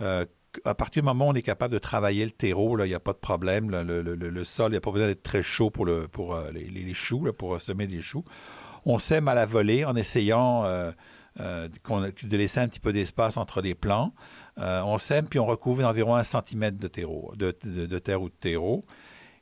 Euh, 0.00 0.24
à 0.64 0.74
partir 0.74 1.02
du 1.02 1.06
moment 1.06 1.28
où 1.28 1.30
on 1.30 1.34
est 1.34 1.42
capable 1.42 1.72
de 1.72 1.78
travailler 1.78 2.24
le 2.24 2.32
terreau, 2.32 2.76
il 2.84 2.88
n'y 2.88 2.94
a 2.94 3.00
pas 3.00 3.12
de 3.12 3.18
problème. 3.18 3.70
là, 3.70 3.82
le, 3.84 4.02
le- 4.02 4.16
le- 4.16 4.30
le 4.30 4.44
sol, 4.44 4.70
il 4.70 4.72
n'y 4.72 4.78
a 4.78 4.80
pas 4.80 4.90
besoin 4.90 5.06
d'être 5.08 5.22
très 5.22 5.42
chaud 5.42 5.70
pour, 5.70 5.86
le, 5.86 6.08
pour 6.08 6.34
euh, 6.34 6.50
les, 6.50 6.92
choux, 6.92 7.24
là, 7.24 7.32
pour 7.32 7.54
euh, 7.54 7.58
semer 7.58 7.86
des 7.86 8.00
choux. 8.00 8.24
On 8.84 8.98
sème 8.98 9.28
à 9.28 9.34
la 9.34 9.46
volée 9.46 9.84
en 9.84 9.94
essayant 9.94 10.64
euh, 10.64 10.90
euh, 11.38 11.68
de 12.22 12.36
laisser 12.36 12.58
un 12.60 12.66
petit 12.68 12.80
peu 12.80 12.92
d'espace 12.92 13.36
entre 13.36 13.60
les 13.60 13.74
plants. 13.74 14.12
Euh, 14.60 14.82
on 14.82 14.98
sème, 14.98 15.26
puis 15.26 15.38
on 15.38 15.46
recouvre 15.46 15.82
d'environ 15.82 16.14
un 16.16 16.24
centimètre 16.24 16.78
de, 16.78 16.88
terreau, 16.88 17.32
de, 17.36 17.56
de- 17.64 17.86
de 17.86 17.98
terre 17.98 18.20
ou 18.20 18.28
de 18.28 18.34
terreau. 18.34 18.84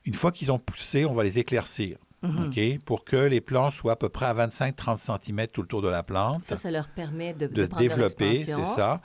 Une 0.05 0.15
fois 0.15 0.31
qu'ils 0.33 0.51
ont 0.53 0.59
poussé, 0.59 1.05
on 1.05 1.13
va 1.13 1.25
les 1.25 1.39
éclaircir. 1.39 1.99
Mhm. 2.23 2.79
Pour 2.85 3.05
que 3.05 3.17
les 3.17 3.41
plants 3.41 3.71
soient 3.71 3.93
à 3.93 3.97
peu 3.97 4.09
près 4.09 4.27
à 4.27 4.35
25-30 4.35 4.99
cm 5.23 5.47
tout 5.49 5.63
le 5.63 5.69
tour 5.69 5.83
de 5.83 5.89
la 5.89 6.03
plante 6.03 6.45
Ça, 6.47 6.57
ça 6.57 6.71
leur 6.71 6.89
permet 6.89 7.33
de, 7.33 7.47
de 7.47 7.65
se 7.65 7.71
développer, 7.79 8.43
c'est 8.45 8.67
ça. 8.67 9.01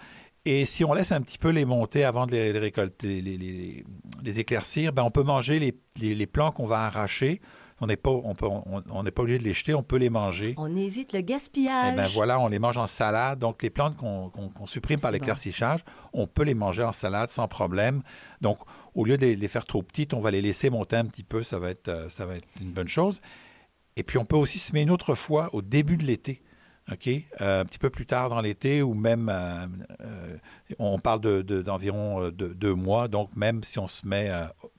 Et 0.46 0.66
si 0.66 0.84
on 0.84 0.94
laisse 0.94 1.12
un 1.12 1.22
petit 1.22 1.38
peu 1.38 1.50
les 1.50 1.64
monter 1.64 2.04
avant 2.04 2.26
de 2.28 2.32
les, 2.32 2.52
les 2.54 2.60
récolter, 2.60 3.22
les, 3.22 3.38
les- 3.38 3.86
les 4.24 4.40
éclaircir, 4.40 4.94
ben 4.94 5.04
on 5.04 5.12
peut 5.12 5.24
manger 5.24 5.60
les 5.96 6.28
plants 6.28 6.52
qu'on 6.52 6.66
va 6.66 6.86
arracher. 6.86 7.40
On 7.84 7.88
n'est 7.88 7.98
pas, 7.98 8.12
on 8.12 8.34
peut- 8.34 8.48
on- 8.48 9.04
pas 9.04 9.22
obligé 9.22 9.38
de 9.40 9.44
les 9.44 9.54
jeter, 9.54 9.74
on 9.74 9.84
peut 9.84 9.98
les 9.98 10.10
manger. 10.10 10.56
On 10.58 10.74
évite 10.76 11.12
le 11.14 11.20
Et 11.20 11.24
gaspillage. 11.24 11.96
ben 11.96 12.08
voilà, 12.14 12.40
on 12.40 12.48
les 12.48 12.60
mange 12.60 12.78
en 12.78 12.88
salade. 12.88 13.40
Donc 13.40 13.62
les 13.62 13.70
plantes 13.70 13.98
qu'on 13.98 14.32
supprime 14.66 15.00
par 15.02 15.12
bon. 15.12 15.16
l'éclaircissage, 15.16 15.84
on 16.14 16.26
peut 16.26 16.44
les 16.44 16.54
manger 16.56 16.84
en 16.84 16.94
salade 16.94 17.30
sans 17.30 17.48
problème. 17.48 18.02
Donc 18.42 18.60
au 18.96 19.04
lieu 19.06 19.18
de 19.18 19.26
les, 19.26 19.48
faire 19.48 19.66
trop 19.66 19.84
petites, 19.84 20.14
on 20.14 20.22
va 20.22 20.32
les 20.32 20.42
laisser 20.42 20.70
monter 20.70 20.96
un 20.96 21.06
petit 21.06 21.24
peu. 21.24 21.44
Ça 21.44 21.60
va 21.60 21.70
être, 21.72 21.90
euh, 21.90 22.10
ça 22.10 22.26
va 22.26 22.36
être 22.36 22.48
une 22.62 22.72
bonne 22.72 22.88
chose. 22.88 23.22
Et 23.98 24.04
puis 24.04 24.18
on 24.18 24.26
peut 24.26 24.38
aussi 24.38 24.60
semer 24.60 24.82
une 24.82 24.92
autre 24.92 25.14
fois 25.14 25.50
au 25.54 25.62
début 25.62 25.98
de 25.98 26.04
l'été. 26.04 26.42
OK? 26.92 27.08
Euh, 27.42 27.62
un 27.62 27.66
petit 27.66 27.80
peu 27.80 27.90
plus 27.90 28.06
tard 28.06 28.30
dans 28.30 28.42
l'été 28.42 28.82
ou 28.82 28.94
même, 28.94 29.30
euh, 29.30 29.66
euh, 30.02 30.38
on 30.80 31.00
parle 31.00 31.22
de- 31.22 31.42
de- 31.42 31.62
d'environ 31.62 32.30
de, 32.30 32.48
deux 32.48 32.74
mois. 32.74 33.08
Donc, 33.08 33.36
même 33.38 33.64
si 33.64 33.80
on 33.80 33.88
se 33.88 34.06
met, 34.06 34.30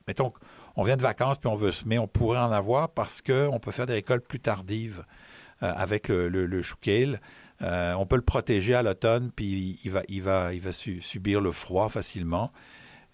mettons, 0.07 0.33
on 0.77 0.83
vient 0.83 0.97
de 0.97 1.03
vacances 1.03 1.39
puis 1.39 1.49
on 1.49 1.57
veut 1.57 1.73
semer, 1.73 1.99
on 1.99 2.09
pourrait 2.09 2.39
en 2.39 2.53
avoir 2.53 2.91
parce 2.91 3.23
qu'on 3.23 3.59
peut 3.61 3.71
faire 3.71 3.87
des 3.87 3.95
récoltes 3.95 4.27
plus 4.27 4.41
tardives 4.41 5.05
euh, 5.63 5.73
avec 5.75 6.09
le, 6.09 6.29
le, 6.29 6.47
le 6.47 6.63
chou 6.63 6.77
kale. 6.81 7.21
Euh, 7.63 7.95
on 7.95 8.05
peut 8.07 8.17
le 8.17 8.23
protéger 8.23 8.75
à 8.75 8.83
l'automne 8.83 9.31
puis 9.35 9.79
il 9.85 9.91
va, 9.91 10.03
il 10.09 10.23
va, 10.23 10.53
il 10.53 10.61
va 10.61 10.73
su- 10.73 11.01
subir 11.01 11.41
le 11.41 11.53
froid 11.53 11.89
facilement. 11.89 12.51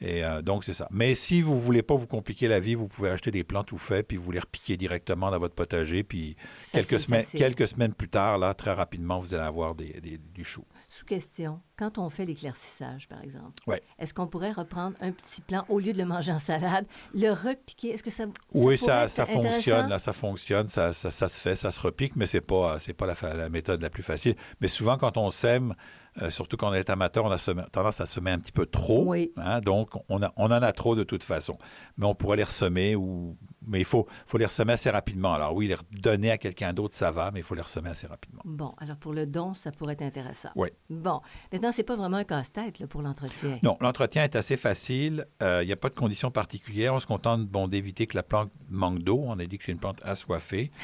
Et 0.03 0.25
euh, 0.25 0.41
donc, 0.41 0.65
c'est 0.65 0.73
ça. 0.73 0.89
Mais 0.91 1.15
si 1.15 1.43
vous 1.43 1.61
voulez 1.61 1.83
pas 1.83 1.95
vous 1.95 2.07
compliquer 2.07 2.49
la 2.49 2.59
vie, 2.59 2.75
vous 2.75 2.89
pouvez 2.89 3.11
acheter 3.11 3.31
des 3.31 3.45
plants 3.45 3.65
tout 3.65 3.77
faits, 3.77 4.09
puis 4.09 4.17
vous 4.17 4.31
les 4.31 4.39
repiquer 4.39 4.79
directement 4.79 5.31
dans 5.31 5.39
votre 5.39 5.55
potager, 5.55 6.03
puis 6.05 6.37
quelques 6.73 6.87
semaines, 7.01 7.21
quelques 7.39 7.69
semaines 7.69 7.93
plus 7.93 8.09
tard, 8.09 8.39
là, 8.39 8.55
très 8.55 8.73
rapidement, 8.73 9.19
vous 9.19 9.35
allez 9.35 9.43
avoir 9.43 9.75
des, 9.75 10.01
du 10.35 10.43
chou. 10.43 10.65
Sous 10.93 11.05
question, 11.05 11.61
quand 11.79 11.99
on 11.99 12.11
fait 12.11 12.27
l'éclaircissage, 12.27 13.07
par 13.07 13.23
exemple, 13.23 13.53
ouais. 13.69 13.81
est-ce 14.01 14.13
qu'on 14.13 14.27
pourrait 14.27 14.51
reprendre 14.51 14.97
un 15.01 15.13
petit 15.13 15.41
plant 15.41 15.65
au 15.69 15.79
lieu 15.79 15.93
de 15.93 15.99
le 15.99 16.05
manger 16.05 16.33
en 16.33 16.41
salade, 16.41 16.85
le 17.15 17.31
repiquer? 17.31 17.91
Est-ce 17.91 18.03
que 18.03 18.11
ça, 18.11 18.25
Oui, 18.55 18.77
ça, 18.77 19.07
ça 19.07 19.25
fonctionne, 19.25 19.89
là, 19.89 20.01
ça 20.01 20.13
fonctionne, 20.13 20.67
ça, 20.67 20.93
ça, 20.93 21.13
ça, 21.13 21.29
se 21.29 21.41
fait, 21.41 21.55
ça 21.55 21.71
se 21.71 21.81
repique, 21.81 22.17
mais 22.17 22.27
c'est 22.27 22.41
pas, 22.41 22.81
c'est 22.81 22.93
pas 22.93 23.07
la, 23.07 23.15
la 23.35 23.49
méthode 23.49 23.81
la 23.81 23.89
plus 23.89 24.03
facile. 24.03 24.35
Mais 24.61 24.67
souvent, 24.67 24.99
quand 24.99 25.17
on 25.17 25.31
sème, 25.31 25.77
euh, 26.23 26.31
surtout 26.31 26.57
quand 26.57 26.71
on 26.71 26.75
est 26.75 26.91
amateur, 26.91 27.25
on 27.25 27.31
a 27.31 27.39
tendance 27.39 28.01
à 28.01 28.07
semer 28.07 28.33
un 28.33 28.41
petit 28.41 28.51
peu 28.51 28.67
trop. 28.67 29.15
Hein, 29.37 29.61
donc, 29.61 29.91
on, 30.09 30.21
a, 30.25 30.33
on, 30.37 30.47
en 30.47 30.51
a 30.51 30.73
trop 30.73 30.97
de 30.97 31.05
toute 31.05 31.23
façon. 31.23 31.57
Mais 31.99 32.07
on 32.07 32.17
pourrait 32.17 32.39
les 32.39 32.43
ressemer, 32.43 32.97
ou... 32.97 33.37
mais 33.67 33.81
il 33.81 33.85
faut, 33.85 34.07
faut 34.27 34.39
les 34.39 34.47
ressemer 34.47 34.73
assez 34.73 34.91
rapidement. 34.91 35.35
Alors 35.35 35.55
oui, 35.55 35.69
les 35.69 35.77
donner 36.01 36.31
à 36.31 36.39
quelqu'un 36.39 36.73
d'autre, 36.73 36.95
ça 36.95 37.11
va, 37.11 37.31
mais 37.31 37.41
il 37.41 37.43
faut 37.43 37.55
les 37.55 37.63
ressemer 37.63 37.91
assez 37.91 38.07
rapidement. 38.07 38.43
Bon, 38.45 38.75
alors 38.79 38.97
pour 38.97 39.13
le 39.13 39.27
don, 39.27 39.55
ça 39.55 39.71
pourrait 39.71 39.95
être 39.95 40.03
intéressant. 40.03 40.51
Oui. 40.57 40.69
Bon, 40.89 41.21
maintenant, 41.53 41.73
c'est 41.73 41.83
pas 41.83 41.97
vraiment 41.97 42.19
un 42.19 42.25
casse-tête 42.25 42.87
pour 42.87 43.03
l'entretien. 43.03 43.59
Non, 43.63 43.77
l'entretien 43.81 44.25
est 44.25 44.37
assez 44.37 44.57
facile. 44.57 45.27
Euh, 45.43 45.63
il 45.63 45.67
n'y 45.67 45.73
a 45.73 45.77
pas 45.77 45.89
de 45.89 45.95
conditions 45.95 46.31
particulières. 46.31 46.95
On 46.95 47.01
se 47.01 47.07
contente 47.07 47.47
bon, 47.47 47.69
d'éviter 47.69 48.07
que 48.07 48.17
la 48.17 48.23
plante 48.23 48.51
manque 48.69 49.01
d'eau. 49.01 49.23
On 49.27 49.39
a 49.39 49.47
dit 49.47 49.59
que 49.59 49.65
c'est 49.65 49.73
une 49.73 49.79
plante 49.79 50.01
assoiffée. 50.05 50.71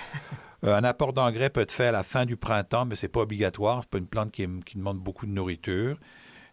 Euh, 0.65 0.75
un 0.75 0.85
apport 0.85 1.13
d'engrais 1.13 1.51
peut 1.51 1.61
être 1.61 1.71
fait 1.71 1.89
à 1.89 1.93
la 1.93 2.03
fin 2.03 2.25
du 2.25 2.39
printemps, 2.39 2.87
mais 2.87 2.97
ce 2.97 3.05
n'est 3.05 3.11
pas 3.11 3.21
obligatoire. 3.21 3.83
Ce 3.83 3.87
n'est 3.87 3.91
pas 3.91 3.99
une 3.99 4.07
plante 4.07 4.33
qui, 4.33 4.47
demande 4.75 4.99
beaucoup 4.99 5.27
de 5.27 5.31
nourriture. 5.31 5.99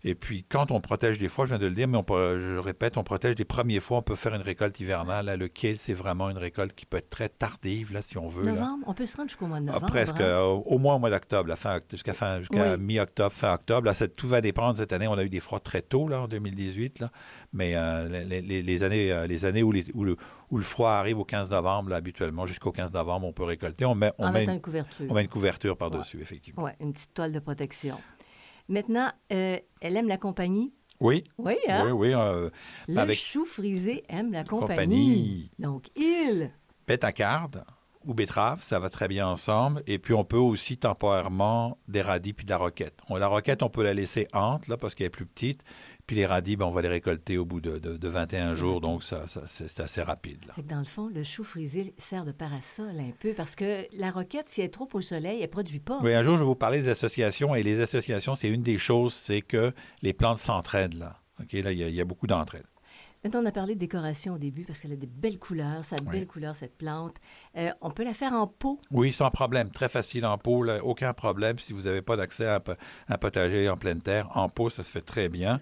Et 0.06 0.16
puis, 0.16 0.44
quand 0.44 0.72
on 0.72 0.82
protège 0.82 1.18
des 1.18 1.30
fois, 1.30 1.46
je 1.46 1.52
viens 1.52 1.60
de 1.60 1.68
le 1.68 1.74
dire, 1.74 1.88
mais 1.88 1.98
on 1.98 2.06
je 2.08 2.58
répète, 2.58 2.98
on 2.98 3.04
protège 3.04 3.36
des 3.36 3.46
premiers 3.46 3.80
fois, 3.80 4.00
on 4.00 4.02
peut 4.02 4.16
faire 4.16 4.34
une 4.36 4.42
récolte 4.42 4.78
hivernale. 4.82 5.26
Là, 5.28 5.38
le 5.38 5.50
c'est 5.78 5.94
vraiment 5.94 6.30
une 6.30 6.38
récolte 6.38 6.74
qui 6.76 6.86
peut 6.86 6.98
être 6.98 7.10
très 7.10 7.30
tardive, 7.30 7.94
là, 7.94 8.02
si 8.02 8.18
on 8.18 8.28
veut. 8.28 8.44
Novembre, 8.44 8.84
on 8.86 8.94
peut 8.94 9.06
se 9.06 9.16
rendre 9.16 9.30
jusqu'au 9.30 9.48
mois 9.48 9.62
de 9.62 9.70
ah, 9.70 9.74
novembre. 9.74 9.92
presque, 9.92 10.20
hein? 10.20 10.26
euh, 10.26 10.44
au 10.44 10.78
moins 10.78 10.96
au 10.96 11.00
mois 11.00 11.10
d'octobre, 11.10 11.56
jusqu'à 11.90 12.14
fin, 12.14 12.40
jusqu'à 12.40 12.76
mi-octobre, 12.76 13.32
fin 13.32 13.54
octobre. 13.54 13.86
Là, 13.88 14.08
tout 14.08 14.28
va 14.28 14.42
dépendre. 14.42 14.78
Cette 14.78 14.92
année, 14.92 15.08
on 15.08 15.14
a 15.14 15.24
eu 15.24 15.30
des 15.30 15.40
froids 15.40 15.62
très 15.62 15.82
tôt, 15.82 16.10
là, 16.10 16.22
en 16.22 16.28
2018. 16.28 17.00
Là. 17.00 17.12
Mais 17.54 17.74
euh, 17.76 18.10
les, 18.10 18.84
années, 18.84 19.28
les 19.28 19.46
années 19.46 19.64
où, 19.64 19.70
où, 19.94 20.04
le, 20.04 20.18
où, 20.50 20.58
le, 20.58 20.64
froid 20.64 20.92
arrive 20.92 21.20
au 21.20 21.24
15 21.24 21.52
novembre, 21.52 21.94
habituellement, 21.94 22.46
jusqu'au 22.46 22.72
15 22.72 22.92
novembre, 22.92 23.28
on 23.28 23.32
peut 23.32 23.44
récolter. 23.44 23.86
On 23.86 23.96
met, 23.96 24.12
on 24.18 24.32
met 24.32 24.44
une, 24.44 24.60
couverture. 24.60 25.06
On 25.10 25.14
met 25.14 25.22
une 25.22 25.30
couverture 25.30 25.78
par-dessus, 25.78 26.20
effectivement. 26.22 26.64
Oui, 26.64 26.72
une 26.82 26.92
petite 26.92 27.14
toile 27.14 27.32
de 27.32 27.40
protection. 27.40 27.98
Maintenant, 28.68 29.12
euh, 29.32 29.58
elle 29.82 29.98
aime 29.98 30.08
la 30.08 30.18
compagnie. 30.18 30.74
Oui. 31.00 31.24
Oui, 31.38 31.56
hein? 31.68 31.86
Oui, 31.88 31.92
oui. 31.92 32.14
Euh, 32.14 32.50
le 32.88 33.14
chou 33.14 33.46
frisé 33.46 34.04
aime 34.08 34.32
la 34.32 34.44
compagnie. 34.44 35.52
Donc, 35.60 35.88
il. 35.96 36.52
Pétacarde 36.86 37.64
ou 38.06 38.14
betterave, 38.14 38.64
ça 38.64 38.80
va 38.80 38.90
très 38.90 39.08
bien 39.08 39.28
ensemble. 39.28 39.84
Et 39.88 39.98
puis, 39.98 40.14
on 40.14 40.24
peut 40.24 40.38
aussi 40.38 40.78
temporairement 40.78 41.78
des 41.88 42.02
radis 42.02 42.34
puis 42.34 42.46
de 42.46 42.52
la 42.52 42.58
roquette. 42.58 43.00
la 43.10 43.28
roquette, 43.28 43.64
on 43.64 43.70
peut 43.70 43.84
la 43.84 43.94
laisser 43.94 44.28
hante, 44.34 44.68
là, 44.68 44.78
parce 44.78 44.96
qu'elle 44.96 45.08
est 45.08 45.10
plus 45.10 45.26
petite. 45.26 45.62
Puis 46.06 46.18
les 46.18 46.26
radis, 46.26 46.58
ben, 46.58 46.66
on 46.66 46.72
va 46.72 46.82
les 46.82 46.90
récolter 46.90 47.38
au 47.38 47.46
bout 47.46 47.62
de, 47.62 47.78
de, 47.78 48.08
21 48.08 48.56
jours, 48.56 48.82
donc 48.82 49.04
ça, 49.04 49.24
c'est 49.46 49.80
assez 49.80 50.02
rapide. 50.02 50.40
dans 50.68 50.80
le 50.80 50.86
fond, 50.86 51.08
le 51.08 51.24
chou 51.24 51.44
frisé 51.44 51.94
sert 51.98 52.26
de 52.26 52.32
parasol 52.32 53.00
un 53.00 53.12
peu 53.18 53.34
parce 53.34 53.56
que 53.56 53.86
la 53.98 54.12
roquette, 54.12 54.50
si 54.50 54.62
elle 54.62 54.68
est 54.68 54.70
trop 54.70 54.90
au 54.94 55.02
soleil, 55.02 55.38
elle 55.38 55.44
ne 55.44 55.48
produit 55.48 55.80
pas. 55.80 56.00
Oui, 56.04 56.14
un 56.14 56.24
jour, 56.24 56.36
je 56.36 56.42
vais 56.42 56.48
vous 56.48 56.56
parler 56.56 56.82
des 56.82 56.90
associations. 56.90 57.56
Et 57.56 57.64
les 57.64 57.80
associations, 57.80 58.36
c'est 58.36 58.50
une 58.50 58.64
des 58.64 58.78
choses, 58.78 59.14
c'est 59.14 59.42
que 59.42 59.74
les 60.02 60.14
plantes 60.14 60.40
s'entraident 60.40 60.96
là. 60.96 61.20
OK, 61.42 61.54
là, 61.54 61.72
il 61.72 61.80
y, 61.80 62.02
a 62.02 62.06
beaucoup 62.06 62.28
d'entraide. 62.28 62.66
Maintenant, 63.24 63.42
on 63.42 63.46
a 63.46 63.52
parlé 63.54 63.76
de 63.76 63.80
décoration 63.80 64.34
au 64.34 64.38
début 64.38 64.64
parce 64.64 64.80
qu'elle 64.80 64.92
a 64.92 64.98
des 64.98 65.08
belles 65.08 65.40
couleurs, 65.40 65.86
ça 65.86 65.96
a 65.96 66.00
de 66.00 66.10
belles 66.10 66.28
couleurs, 66.28 66.56
cette 66.56 66.78
plante. 66.78 67.16
Euh, 67.58 67.72
on 67.80 67.90
peut 67.90 68.04
la 68.04 68.14
faire 68.14 68.34
en 68.34 68.48
pot? 68.48 68.80
Oui, 68.92 69.14
sans 69.14 69.32
problème. 69.32 69.70
Très 69.70 69.88
facile 69.88 70.26
en 70.26 70.38
pot, 70.38 70.68
aucun 70.82 71.14
problème. 71.14 71.58
Si 71.58 71.72
vous 71.72 71.84
n'avez 71.84 72.02
pas 72.02 72.18
d'accès 72.18 72.46
à 72.46 72.62
un 73.08 73.18
potager 73.18 73.70
en 73.70 73.78
pleine 73.78 74.02
terre, 74.02 74.30
en 74.36 74.50
pot, 74.50 74.70
ça 74.70 74.84
se 74.84 74.92
fait 74.92 75.02
très 75.02 75.30
bien. 75.30 75.60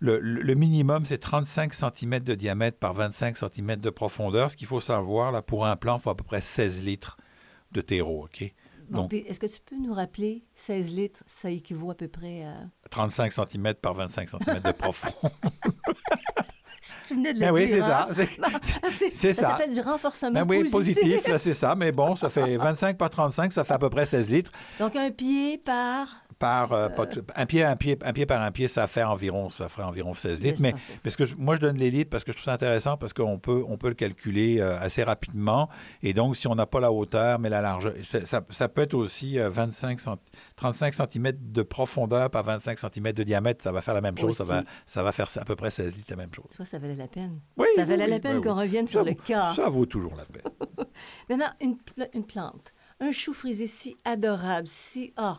Le, 0.00 0.54
minimum, 0.54 1.06
c'est 1.06 1.16
35 1.16 1.72
cm 1.72 2.20
de 2.20 2.34
diamètre 2.34 2.78
par 2.78 2.92
25 2.92 3.38
cm 3.38 3.76
de 3.76 3.88
profondeur. 3.88 4.50
Ce 4.50 4.56
qu'il 4.56 4.66
faut 4.66 4.80
savoir, 4.80 5.32
là, 5.32 5.40
pour 5.40 5.64
un 5.64 5.76
plant, 5.76 5.96
il 5.96 6.02
faut 6.02 6.10
à 6.10 6.16
peu 6.16 6.24
près 6.24 6.42
16 6.42 6.82
litres 6.82 7.16
de 7.72 7.80
terreau. 7.80 8.24
OK? 8.24 8.52
Est-ce 9.12 9.40
que 9.40 9.46
tu 9.46 9.60
peux 9.64 9.76
nous 9.76 9.94
rappeler 9.94 10.44
16 10.56 10.94
litres, 10.94 11.22
ça 11.26 11.50
équivaut 11.50 11.90
à 11.90 11.94
peu 11.94 12.08
près 12.08 12.44
à... 12.44 12.56
35 12.90 13.32
cm 13.32 13.74
par 13.74 13.94
25 13.94 14.28
cm 14.28 14.60
de 14.60 14.72
profond. 14.72 15.14
tu 17.06 17.14
venais 17.14 17.32
de 17.32 17.38
le 17.40 17.46
ben. 17.46 17.52
Oui, 17.52 17.68
c'est 17.68 17.80
ça. 17.80 18.08
Hein? 18.10 18.14
C'est 18.90 19.32
ça. 19.32 19.42
Ça 19.42 19.48
s'appelle 19.50 19.74
du 19.74 19.80
renforcement 19.80 20.44
ben 20.44 20.46
oui, 20.48 20.70
positif, 20.70 21.22
c'est 21.38 21.54
ça. 21.54 21.74
Mais 21.74 21.92
bon, 21.92 22.16
ça 22.16 22.30
fait 22.30 22.56
25 22.58 22.96
par 22.96 23.10
35, 23.10 23.52
ça 23.52 23.64
fait 23.64 23.74
à 23.74 23.78
peu 23.78 23.90
près 23.90 24.06
16 24.06 24.30
litres. 24.30 24.50
Donc, 24.78 24.96
un 24.96 25.10
pied 25.10 25.58
par 25.58 26.06
par 26.38 26.72
euh, 26.72 26.88
un 27.36 27.46
pied, 27.46 27.64
un 27.64 27.76
pied, 27.76 27.98
un 28.02 28.12
pied 28.12 28.26
par 28.26 28.42
un 28.42 28.50
pied, 28.50 28.68
ça 28.68 28.86
fait 28.86 29.02
environ, 29.02 29.48
ça 29.48 29.68
ferait 29.68 29.84
environ 29.84 30.14
16 30.14 30.42
litres. 30.42 30.60
Mais 30.60 30.74
parce 31.02 31.16
que 31.16 31.24
moi, 31.36 31.56
je 31.56 31.60
donne 31.60 31.76
les 31.76 31.90
litres 31.90 32.10
parce 32.10 32.24
que 32.24 32.32
je 32.32 32.36
trouve 32.36 32.44
ça 32.44 32.52
intéressant 32.52 32.96
parce 32.96 33.12
qu'on 33.12 33.38
peut, 33.38 33.64
on 33.68 33.76
peut 33.76 33.88
le 33.88 33.94
calculer 33.94 34.60
euh, 34.60 34.78
assez 34.80 35.02
rapidement. 35.02 35.68
Et 36.02 36.12
donc, 36.12 36.36
si 36.36 36.46
on 36.46 36.54
n'a 36.54 36.66
pas 36.66 36.80
la 36.80 36.92
hauteur, 36.92 37.38
mais 37.38 37.48
la 37.48 37.60
largeur, 37.60 37.94
ça, 38.02 38.68
peut 38.68 38.82
être 38.82 38.94
aussi 38.94 39.38
25 39.38 40.00
35 40.56 40.94
cm 40.94 41.32
de 41.40 41.62
profondeur 41.62 42.30
par 42.30 42.44
25 42.44 42.78
cm 42.78 43.12
de 43.12 43.22
diamètre. 43.22 43.62
Ça 43.62 43.72
va 43.72 43.80
faire 43.80 43.94
la 43.94 44.00
même 44.00 44.18
chose. 44.18 44.36
Ça 44.36 44.44
va, 44.44 44.62
ça 44.86 45.02
va 45.02 45.12
faire 45.12 45.28
à 45.36 45.44
peu 45.44 45.56
près 45.56 45.70
16 45.70 45.96
litres 45.96 46.10
la 46.10 46.16
même 46.16 46.34
chose. 46.34 46.46
Ça, 46.56 46.64
ça 46.64 46.78
valait 46.78 46.94
la 46.94 47.08
peine. 47.08 47.40
Oui, 47.56 47.66
ça 47.76 47.84
valait 47.84 48.06
la 48.06 48.20
peine 48.20 48.40
qu'on 48.40 48.54
revienne 48.54 48.88
sur 48.88 49.04
le 49.04 49.14
cas. 49.14 49.54
Ça 49.54 49.68
vaut 49.68 49.86
toujours 49.86 50.14
la 50.16 50.24
peine. 50.24 50.52
Maintenant, 51.28 51.50
une, 51.60 51.76
une 52.12 52.24
plante, 52.24 52.72
un 53.00 53.12
chou 53.12 53.32
frisé 53.32 53.66
si 53.66 53.96
adorable, 54.04 54.68
si... 54.68 55.12
Oh, 55.18 55.34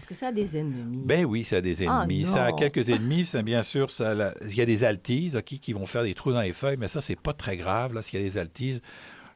est-ce 0.00 0.06
que 0.06 0.14
ça 0.14 0.28
a 0.28 0.32
des 0.32 0.56
ennemis? 0.56 1.02
Ben 1.04 1.26
oui, 1.26 1.44
ça 1.44 1.56
a 1.56 1.60
des 1.60 1.86
ah, 1.86 2.04
ennemis. 2.04 2.24
ça 2.24 2.46
a 2.46 2.52
quelques 2.52 2.88
ennemis. 2.88 3.26
C'est 3.26 3.42
bien 3.42 3.62
sûr, 3.62 3.90
ça, 3.90 4.32
il 4.40 4.54
y 4.54 4.62
a 4.62 4.64
des 4.64 4.82
altises 4.82 5.38
qui 5.44 5.74
vont 5.74 5.84
faire 5.84 6.04
des 6.04 6.14
trous 6.14 6.32
dans 6.32 6.40
les 6.40 6.54
feuilles, 6.54 6.78
mais 6.78 6.88
ça, 6.88 7.02
c'est 7.02 7.20
pas 7.20 7.34
très 7.34 7.58
grave. 7.58 7.92
Là, 7.92 8.00
s'il 8.00 8.18
y 8.18 8.22
a 8.22 8.26
des 8.26 8.38
altises, 8.38 8.80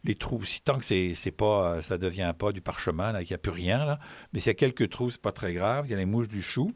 les 0.05 0.15
trous, 0.15 0.43
si 0.45 0.63
tant 0.63 0.79
que 0.79 0.87
c'est, 0.87 1.13
c'est 1.13 1.33
pas, 1.33 1.83
ça 1.83 1.99
devient 1.99 2.33
pas 2.39 2.53
du 2.53 2.63
parchemin, 2.63 3.13
qu'il 3.19 3.29
n'y 3.29 3.35
a 3.35 3.39
plus 3.39 3.53
rien, 3.53 3.85
là. 3.85 3.99
mais 4.33 4.41
s'il 4.41 4.49
y 4.49 4.51
a 4.51 4.55
quelques 4.55 4.89
trous, 4.89 5.11
c'est 5.11 5.21
pas 5.21 5.33
très 5.33 5.53
grave. 5.53 5.85
Il 5.87 5.91
y 5.91 5.95
a 5.95 5.99
les 5.99 6.07
mouches 6.07 6.29
du 6.29 6.41
chou. 6.41 6.73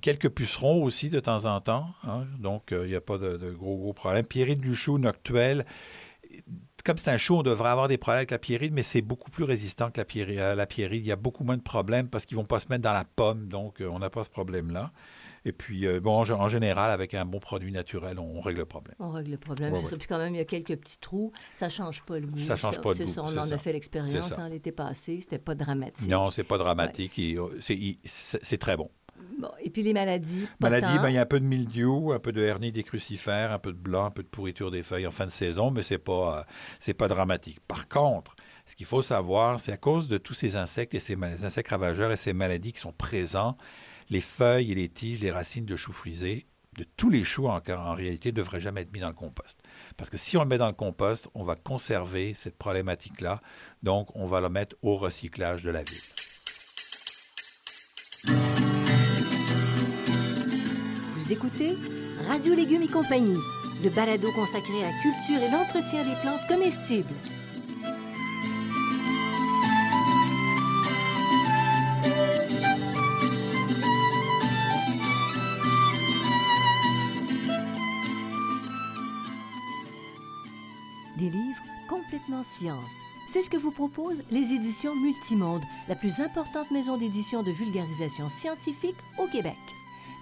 Quelques 0.00 0.28
pucerons 0.28 0.84
aussi 0.84 1.10
de 1.10 1.18
temps 1.18 1.46
en 1.46 1.60
temps, 1.60 1.88
hein. 2.04 2.26
donc 2.38 2.70
euh, 2.70 2.86
il 2.86 2.90
n'y 2.90 2.96
a 2.96 3.00
pas 3.00 3.18
de, 3.18 3.50
gros, 3.50 3.76
gros 3.76 3.92
problèmes. 3.92 4.24
Pierrite 4.24 4.60
du 4.60 4.76
chou 4.76 4.98
noctuel, 4.98 5.66
comme 6.82 6.98
c'est 6.98 7.10
un 7.10 7.16
chou, 7.16 7.36
on 7.36 7.42
devrait 7.42 7.70
avoir 7.70 7.88
des 7.88 7.98
problèmes 7.98 8.18
avec 8.18 8.30
la 8.30 8.38
pierride, 8.38 8.72
mais 8.72 8.82
c'est 8.82 9.02
beaucoup 9.02 9.30
plus 9.30 9.44
résistant 9.44 9.90
que 9.90 9.98
la 9.98 10.04
pierride. 10.04 10.38
Euh, 10.38 10.54
la 10.54 10.66
pierride. 10.66 11.04
Il 11.04 11.08
y 11.08 11.12
a 11.12 11.16
beaucoup 11.16 11.44
moins 11.44 11.56
de 11.56 11.62
problèmes 11.62 12.08
parce 12.08 12.26
qu'ils 12.26 12.36
ne 12.36 12.42
vont 12.42 12.46
pas 12.46 12.60
se 12.60 12.68
mettre 12.68 12.82
dans 12.82 12.92
la 12.92 13.04
pomme, 13.04 13.48
donc 13.48 13.80
euh, 13.80 13.88
on 13.88 13.98
n'a 13.98 14.10
pas 14.10 14.24
ce 14.24 14.30
problème-là. 14.30 14.92
Et 15.46 15.52
puis, 15.52 15.86
euh, 15.86 16.00
bon, 16.00 16.18
en, 16.18 16.48
général, 16.48 16.90
avec 16.90 17.14
un 17.14 17.24
bon 17.24 17.40
produit 17.40 17.72
naturel, 17.72 18.18
on, 18.18 18.40
règle 18.42 18.58
le 18.58 18.66
problème. 18.66 18.94
On 18.98 19.10
règle 19.10 19.30
le 19.30 19.38
problème. 19.38 19.74
Puis 19.74 20.06
quand 20.06 20.18
même, 20.18 20.34
il 20.34 20.38
y 20.38 20.42
a 20.42 20.44
quelques 20.44 20.76
petits 20.76 20.98
trous. 20.98 21.32
Ça 21.54 21.66
ne 21.66 21.70
change 21.70 22.02
pas 22.02 22.18
le 22.18 22.26
goût. 22.26 22.38
Ça 22.38 22.56
change 22.56 22.80
pas 22.82 22.92
le 22.92 23.04
goût. 23.04 23.12
on 23.16 23.38
en 23.38 23.50
a 23.50 23.58
fait 23.58 23.72
l'expérience 23.72 24.32
hein, 24.38 24.50
l'été 24.50 24.70
passé. 24.70 25.20
C'était 25.20 25.38
pas 25.38 25.54
dramatique. 25.54 26.08
Non, 26.08 26.30
c'est 26.30 26.44
pas 26.44 26.58
dramatique. 26.58 27.18
C'est 28.04 28.58
très 28.58 28.76
bon 28.76 28.90
et 29.60 29.70
puis 29.70 29.82
les 29.82 29.92
maladies. 29.92 30.46
Maladies, 30.60 30.98
ben, 31.00 31.08
il 31.08 31.14
y 31.14 31.18
a 31.18 31.22
un 31.22 31.26
peu 31.26 31.40
de 31.40 31.44
mildiou, 31.44 32.12
un 32.12 32.18
peu 32.18 32.32
de 32.32 32.42
hernie 32.42 32.72
des 32.72 32.82
crucifères, 32.82 33.52
un 33.52 33.58
peu 33.58 33.72
de 33.72 33.78
blanc, 33.78 34.06
un 34.06 34.10
peu 34.10 34.22
de 34.22 34.28
pourriture 34.28 34.70
des 34.70 34.82
feuilles 34.82 35.06
en 35.06 35.10
fin 35.10 35.26
de 35.26 35.30
saison, 35.30 35.70
mais 35.70 35.82
ce 35.82 35.94
n'est 35.94 35.98
pas, 35.98 36.46
c'est 36.78 36.94
pas 36.94 37.08
dramatique. 37.08 37.60
Par 37.66 37.88
contre, 37.88 38.34
ce 38.66 38.76
qu'il 38.76 38.86
faut 38.86 39.02
savoir, 39.02 39.60
c'est 39.60 39.72
à 39.72 39.76
cause 39.76 40.08
de 40.08 40.18
tous 40.18 40.34
ces 40.34 40.56
insectes 40.56 40.94
et 40.94 41.00
ces 41.00 41.16
insectes 41.44 41.70
ravageurs 41.70 42.12
et 42.12 42.16
ces 42.16 42.32
maladies 42.32 42.72
qui 42.72 42.80
sont 42.80 42.92
présents, 42.92 43.56
les 44.10 44.20
feuilles 44.20 44.72
et 44.72 44.74
les 44.74 44.88
tiges, 44.88 45.20
les 45.20 45.30
racines 45.30 45.66
de 45.66 45.76
choux 45.76 45.92
frisés, 45.92 46.46
de 46.76 46.84
tous 46.96 47.10
les 47.10 47.24
choux 47.24 47.48
en, 47.48 47.60
en 47.68 47.94
réalité, 47.94 48.30
ne 48.30 48.36
devraient 48.36 48.60
jamais 48.60 48.82
être 48.82 48.92
mis 48.92 49.00
dans 49.00 49.08
le 49.08 49.14
compost. 49.14 49.60
Parce 49.96 50.08
que 50.08 50.16
si 50.16 50.36
on 50.36 50.42
le 50.42 50.48
met 50.48 50.58
dans 50.58 50.68
le 50.68 50.72
compost, 50.72 51.28
on 51.34 51.42
va 51.42 51.56
conserver 51.56 52.34
cette 52.34 52.56
problématique-là. 52.56 53.40
Donc, 53.82 54.14
on 54.14 54.26
va 54.26 54.40
le 54.40 54.48
mettre 54.48 54.76
au 54.82 54.96
recyclage 54.96 55.64
de 55.64 55.70
la 55.70 55.82
ville. 55.82 56.29
Écoutez 61.32 61.76
Radio 62.26 62.54
Légumes 62.54 62.82
et 62.82 62.88
compagnie, 62.88 63.38
le 63.84 63.90
balado 63.90 64.28
consacré 64.32 64.82
à 64.82 64.88
la 64.88 65.02
culture 65.02 65.42
et 65.42 65.50
l'entretien 65.50 66.04
des 66.04 66.14
plantes 66.22 66.40
comestibles. 66.48 67.08
Des 81.16 81.28
livres 81.28 81.62
complètement 81.88 82.42
science. 82.58 82.82
C'est 83.32 83.42
ce 83.42 83.50
que 83.50 83.56
vous 83.56 83.70
proposent 83.70 84.22
les 84.32 84.52
éditions 84.52 84.96
Multimonde, 84.96 85.62
la 85.88 85.94
plus 85.94 86.20
importante 86.20 86.72
maison 86.72 86.96
d'édition 86.96 87.44
de 87.44 87.52
vulgarisation 87.52 88.28
scientifique 88.28 88.96
au 89.18 89.28
Québec. 89.28 89.54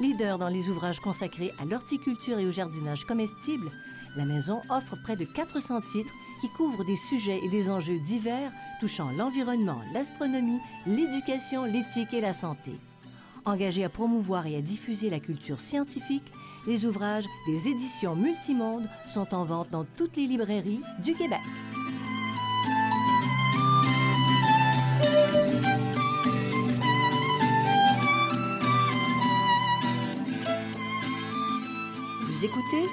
Leader 0.01 0.39
dans 0.39 0.49
les 0.49 0.69
ouvrages 0.69 1.01
consacrés 1.01 1.53
à 1.59 1.65
l'horticulture 1.65 2.39
et 2.39 2.47
au 2.47 2.53
jardinage 2.53 3.05
comestible, 3.05 3.71
la 4.17 4.25
maison 4.25 4.61
offre 4.71 4.97
près 5.03 5.17
de 5.17 5.25
400 5.25 5.81
titres 5.93 6.15
qui 6.41 6.49
couvrent 6.57 6.85
des 6.85 6.97
sujets 6.97 7.41
et 7.45 7.49
des 7.49 7.69
enjeux 7.69 7.99
divers 8.07 8.53
touchant 8.81 9.11
l'environnement, 9.11 9.81
l'astronomie, 9.93 10.61
l'éducation, 10.87 11.65
l'éthique 11.65 12.15
et 12.15 12.21
la 12.21 12.33
santé. 12.33 12.73
Engagé 13.45 13.85
à 13.85 13.89
promouvoir 13.89 14.47
et 14.47 14.57
à 14.57 14.61
diffuser 14.61 15.11
la 15.11 15.21
culture 15.21 15.61
scientifique, 15.61 16.31
les 16.67 16.85
ouvrages 16.85 17.27
des 17.47 17.69
éditions 17.69 18.15
Multimonde 18.15 18.89
sont 19.07 19.35
en 19.35 19.45
vente 19.45 19.71
dans 19.71 19.85
toutes 19.85 20.17
les 20.17 20.27
librairies 20.27 20.81
du 21.05 21.15
Québec. 21.15 21.41
Vous 32.39 32.45
écoutez 32.45 32.87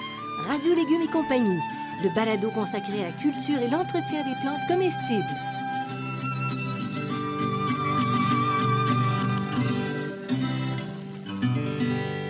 Radio 0.48 0.74
Légumes 0.74 1.04
et 1.04 1.12
compagnie, 1.12 1.60
le 2.02 2.10
balado 2.16 2.50
consacré 2.50 3.04
à 3.04 3.10
la 3.10 3.12
culture 3.12 3.60
et 3.60 3.70
l'entretien 3.70 4.24
des 4.24 4.34
plantes 4.42 4.68
comestibles. 4.68 5.24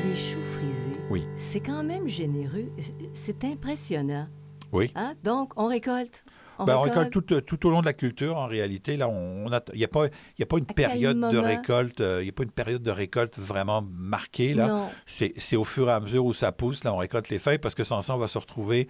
Les 0.03 0.17
choux 0.17 0.41
frisés. 0.57 1.00
Oui. 1.10 1.24
C'est 1.38 1.62
quand 1.62 1.84
même 1.84 2.10
généreux. 2.10 2.69
C'est 3.13 3.45
impressionnant. 3.45 4.27
Oui. 4.74 4.91
Hein? 4.95 5.13
Donc, 5.24 5.53
on 5.55 5.67
récolte. 5.67 6.25
On 6.60 6.66
Ben, 6.66 6.78
on 6.78 6.82
récolte. 6.82 7.12
tout, 7.12 7.34
euh, 7.34 7.42
tout 7.42 7.66
au 7.68 7.70
long 7.70 7.82
de 7.82 7.86
la 7.86 7.94
culture. 7.94 8.38
En 8.38 8.48
réalité, 8.48 8.98
là, 8.98 9.08
on, 9.10 9.48
il 9.74 9.78
n'y 9.78 9.84
a 9.84 9.86
a 9.86 10.46
pas 10.46 10.58
une 10.58 10.66
période 10.66 11.20
de 11.20 11.38
récolte. 11.38 12.02
euh, 12.02 12.20
Il 12.22 12.26
y 12.26 12.30
a 12.30 12.32
pas 12.32 12.44
une 12.44 12.52
période 12.52 12.82
de 12.84 12.92
récolte 12.92 13.38
vraiment 13.38 13.82
marquée 13.82 14.54
là. 14.54 14.90
C'est 15.38 15.56
au 15.56 15.64
fur 15.64 15.90
et 15.90 15.92
à 15.94 16.00
mesure 16.00 16.26
où 16.26 16.34
ça 16.34 16.52
pousse. 16.52 16.84
Là, 16.84 16.94
on 16.94 16.98
récolte 16.98 17.30
les 17.30 17.40
feuilles 17.40 17.58
parce 17.58 17.76
que 17.76 17.84
sans 17.84 18.02
ça, 18.02 18.16
on 18.16 18.18
va 18.20 18.28
se 18.28 18.38
retrouver. 18.38 18.88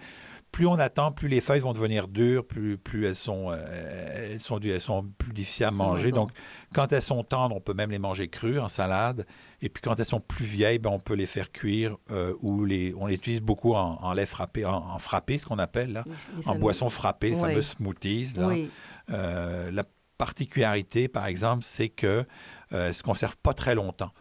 Plus 0.56 0.66
on 0.66 0.78
attend, 0.78 1.12
plus 1.12 1.28
les 1.28 1.42
feuilles 1.42 1.60
vont 1.60 1.74
devenir 1.74 2.08
dures, 2.08 2.46
plus, 2.46 2.78
plus 2.78 3.04
elles, 3.04 3.14
sont, 3.14 3.48
euh, 3.50 4.30
elles, 4.32 4.40
sont, 4.40 4.58
du- 4.58 4.70
elles 4.70 4.80
sont 4.80 5.04
plus 5.18 5.34
difficiles 5.34 5.66
à 5.66 5.70
manger. 5.70 6.12
Donc, 6.12 6.30
quand 6.72 6.90
elles 6.94 7.02
sont 7.02 7.22
tendres, 7.24 7.54
on 7.54 7.60
peut 7.60 7.74
même 7.74 7.90
les 7.90 7.98
manger 7.98 8.28
crues 8.28 8.58
en 8.58 8.68
salade. 8.68 9.26
Et 9.60 9.68
puis, 9.68 9.82
quand 9.82 10.00
elles 10.00 10.06
sont 10.06 10.18
plus 10.20 10.46
vieilles, 10.46 10.78
ben, 10.78 10.88
on 10.88 10.98
peut 10.98 11.12
les 11.12 11.26
faire 11.26 11.52
cuire 11.52 11.98
euh, 12.10 12.32
ou 12.40 12.64
les, 12.64 12.94
on 12.96 13.04
les 13.04 13.16
utilise 13.16 13.42
beaucoup 13.42 13.74
en, 13.74 13.98
en 14.00 14.12
lait 14.14 14.24
frappé, 14.24 14.64
en, 14.64 14.76
en 14.78 14.98
frappé, 14.98 15.36
ce 15.36 15.44
qu'on 15.44 15.58
appelle 15.58 15.92
là, 15.92 16.04
Les- 16.06 16.12
les 16.40 16.48
en 16.48 16.54
boisson 16.54 16.88
frappée, 16.88 17.30
les 17.30 17.36
Oui. 17.36 17.50
fameux 17.50 17.60
smoothies. 17.62 18.32
Là. 18.38 18.46
Oui. 18.48 18.70
Euh, 19.10 19.70
la 19.70 19.84
particularité, 20.16 21.08
par 21.08 21.26
exemple, 21.26 21.64
c'est 21.64 21.90
que 21.90 22.24
euh, 22.72 22.92
se 22.94 23.02
conserve 23.02 23.36
pas 23.36 23.52
très 23.52 23.74
longtemps. 23.74 24.12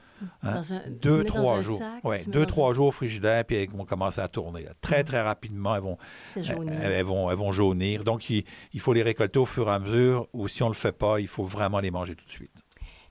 Hein? 0.43 0.62
Un- 0.69 0.89
Deux, 0.89 1.24
trois 1.24 1.62
jours. 1.62 1.79
sac, 1.79 2.03
Ouais, 2.03 2.24
deux, 2.25 2.45
trois 2.45 2.69
un- 2.69 2.74
jours 2.74 2.88
au 2.88 2.91
frigidaire, 2.91 3.43
puis 3.45 3.55
elles 3.57 3.69
vont 3.69 3.86
commencer 3.86 4.22
à 4.22 4.27
tourner. 4.27 4.63
là. 4.63 4.72
Très, 4.81 5.03
très 5.03 5.22
rapidement, 5.22 5.75
elles 5.75 5.81
vont, 5.81 5.98
elles, 6.36 6.91
elles 6.91 7.05
vont, 7.05 7.29
elles 7.29 7.38
vont 7.38 7.51
jaunir. 7.51 8.03
Donc, 8.03 8.29
il, 8.29 8.43
il 8.74 8.79
faut 8.79 8.93
les 8.93 9.03
récolter 9.03 9.39
au 9.39 9.45
fur 9.45 9.67
et 9.67 9.72
à 9.72 9.79
mesure, 9.79 10.27
ou 10.34 10.48
si 10.48 10.63
on 10.63 10.67
ne 10.67 10.72
le 10.74 10.77
fait 10.77 10.91
pas, 10.98 11.19
il 11.19 11.27
faut 11.27 11.43
vraiment 11.43 11.79
les 11.79 11.91
manger 11.91 12.15
tout 12.15 12.25
de 12.25 12.31
suite. 12.31 12.51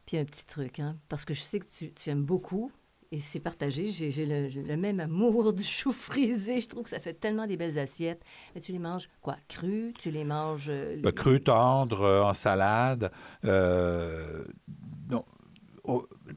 Puis 0.06 0.16
un 0.18 0.24
petit 0.24 0.46
truc, 0.46 0.80
hein, 0.80 0.96
parce 1.08 1.24
que 1.24 1.34
je 1.34 1.40
sais 1.40 1.60
que 1.60 1.66
tu, 1.66 1.92
tu 1.92 2.10
aimes 2.10 2.24
beaucoup 2.24 2.70
et 3.12 3.20
c'est 3.20 3.38
partagé. 3.40 3.90
J'ai 3.92 4.10
j'ai 4.10 4.26
le, 4.26 4.48
j'ai 4.48 4.62
le 4.62 4.76
même 4.76 4.98
amour 5.00 5.52
du 5.54 5.62
chou 5.62 5.92
frisé. 5.92 6.60
Je 6.60 6.68
trouve 6.68 6.82
que 6.82 6.90
ça 6.90 6.98
fait 7.00 7.14
tellement 7.14 7.46
des 7.46 7.56
belles 7.56 7.78
assiettes. 7.78 8.22
Mais 8.54 8.60
tu 8.60 8.72
les 8.72 8.78
manges 8.78 9.08
quoi 9.22 9.36
Cru 9.48 9.92
Tu 10.00 10.10
les 10.10 10.24
manges 10.24 10.66
euh, 10.68 11.00
Ben, 11.02 11.12
cru, 11.12 11.40
tendre, 11.42 12.02
euh, 12.02 12.22
en 12.22 12.34
salade. 12.34 13.10
euh, 13.44 14.44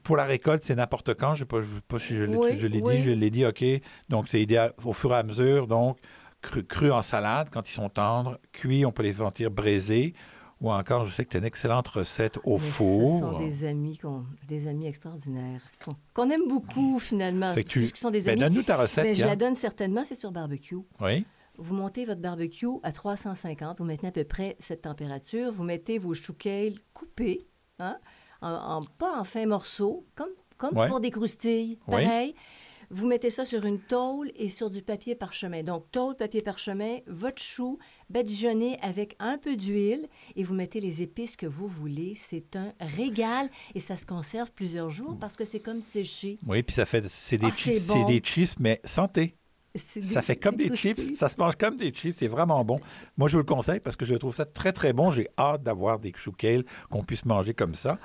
pour 0.02 0.16
la 0.16 0.24
récolte, 0.24 0.62
c'est 0.62 0.74
n'importe 0.74 1.14
quand. 1.14 1.34
Je 1.34 1.44
ne 1.44 1.48
sais 1.62 1.80
pas, 1.88 1.98
si 1.98 2.16
je 2.16 2.24
l'ai 2.24 2.36
Oui, 2.36 2.52
dit. 2.96 3.02
Je 3.04 3.10
l'ai 3.10 3.30
dit, 3.30 3.46
OK. 3.46 3.64
Donc, 4.08 4.28
c'est 4.28 4.40
idéal 4.40 4.72
au 4.84 4.92
fur 4.92 5.12
et 5.12 5.16
à 5.16 5.22
mesure. 5.22 5.66
Donc, 5.66 5.98
cru, 6.42 6.64
cru 6.64 6.90
en 6.92 7.02
salade 7.02 7.48
quand 7.50 7.68
ils 7.68 7.72
sont 7.72 7.88
tendres. 7.88 8.38
Cuits, 8.52 8.84
on 8.84 8.92
peut 8.92 9.02
les 9.02 9.14
sentir 9.14 9.50
braisés. 9.50 10.14
Ou 10.60 10.72
encore, 10.72 11.04
je 11.04 11.14
sais 11.14 11.24
que 11.24 11.30
tu 11.30 11.36
as 11.36 11.38
une 11.40 11.46
excellente 11.46 11.86
recette 11.86 12.38
au 12.42 12.54
mais 12.54 12.58
four. 12.64 13.08
Ce 13.10 13.18
sont 13.20 13.38
des 13.38 13.64
amis, 13.64 14.00
des 14.48 14.66
amis 14.66 14.86
extraordinaires 14.88 15.62
qu'on 15.84 15.94
qu'on 16.14 16.30
aime 16.30 16.48
beaucoup 16.48 16.98
finalement, 16.98 17.54
Fait 17.54 17.62
que 17.62 17.68
tu- 17.68 17.86
sont 17.86 18.10
des 18.10 18.22
Ben, 18.22 18.30
amis. 18.32 18.40
Donne-nous 18.40 18.62
ta 18.64 18.76
recette, 18.76 19.04
Mais 19.04 19.14
je 19.14 19.24
la 19.24 19.36
donne 19.36 19.54
certainement, 19.54 20.02
c'est 20.04 20.16
sur 20.16 20.32
barbecue. 20.32 20.78
Oui. 21.00 21.24
Vous 21.58 21.74
montez 21.76 22.04
votre 22.04 22.20
barbecue 22.20 22.66
à 22.82 22.90
350, 22.90 23.78
vous 23.78 23.84
mettez 23.84 24.08
à 24.08 24.10
peu 24.12 24.24
près 24.24 24.56
cette 24.58 24.82
température, 24.82 25.52
vous 25.52 25.62
mettez 25.62 25.98
vos 25.98 26.14
kale 26.36 26.74
coupés, 26.92 27.46
hein, 27.78 27.96
en, 28.42 28.52
en- 28.52 28.80
pas 28.98 29.18
en 29.20 29.24
fins 29.24 29.46
morceaux, 29.46 30.04
comme, 30.14 30.28
comme 30.56 30.76
Ouais. 30.76 30.88
pour 30.88 31.00
des 31.00 31.10
croustilles, 31.10 31.78
pareil. 31.86 32.34
Vous 32.90 33.06
mettez 33.06 33.30
ça 33.30 33.44
sur 33.44 33.66
une 33.66 33.80
tôle 33.80 34.30
et 34.34 34.48
sur 34.48 34.70
du 34.70 34.80
papier 34.80 35.14
parchemin. 35.14 35.62
Donc, 35.62 35.84
tôle, 35.92 36.16
papier 36.16 36.40
parchemin, 36.40 37.00
votre 37.06 37.42
chou 37.42 37.78
badigeonné 38.08 38.78
avec 38.80 39.14
un 39.18 39.36
peu 39.36 39.56
d'huile 39.56 40.08
et 40.36 40.42
vous 40.42 40.54
mettez 40.54 40.80
les 40.80 41.02
épices 41.02 41.36
que 41.36 41.44
vous 41.44 41.66
voulez. 41.68 42.14
C'est 42.14 42.56
un 42.56 42.72
régal 42.80 43.50
et 43.74 43.80
ça 43.80 43.96
se 43.96 44.06
conserve 44.06 44.52
plusieurs 44.52 44.88
jours 44.88 45.18
parce 45.20 45.36
que 45.36 45.44
c'est 45.44 45.60
comme 45.60 45.82
séché. 45.82 46.38
Oui, 46.46 46.62
puis 46.62 46.74
ça 46.74 46.86
fait, 46.86 47.06
c'est 47.08 47.36
des 47.36 47.48
Ah, 47.50 47.54
chips, 47.54 47.86
bon. 47.88 48.06
des 48.06 48.20
chips, 48.20 48.54
mais 48.58 48.80
santé. 48.84 49.36
Ça 50.02 50.22
fait 50.22 50.36
comme 50.36 50.56
des 50.56 50.74
chips, 50.76 51.14
ça 51.16 51.28
se 51.28 51.36
mange 51.38 51.56
comme 51.56 51.76
des 51.76 51.90
chips, 51.90 52.14
c'est 52.16 52.28
vraiment 52.28 52.64
bon. 52.64 52.78
Moi, 53.16 53.28
je 53.28 53.34
vous 53.36 53.42
le 53.42 53.44
conseille 53.46 53.80
parce 53.80 53.96
que 53.96 54.04
je 54.04 54.14
trouve 54.14 54.34
ça 54.34 54.44
très, 54.44 54.72
très 54.72 54.92
bon. 54.92 55.10
J'ai 55.10 55.28
hâte 55.38 55.62
d'avoir 55.62 55.98
des 55.98 56.12
choux 56.16 56.32
kale 56.32 56.64
qu'on 56.90 57.02
puisse 57.04 57.24
manger 57.24 57.54
comme 57.54 57.74
ça. 57.74 57.96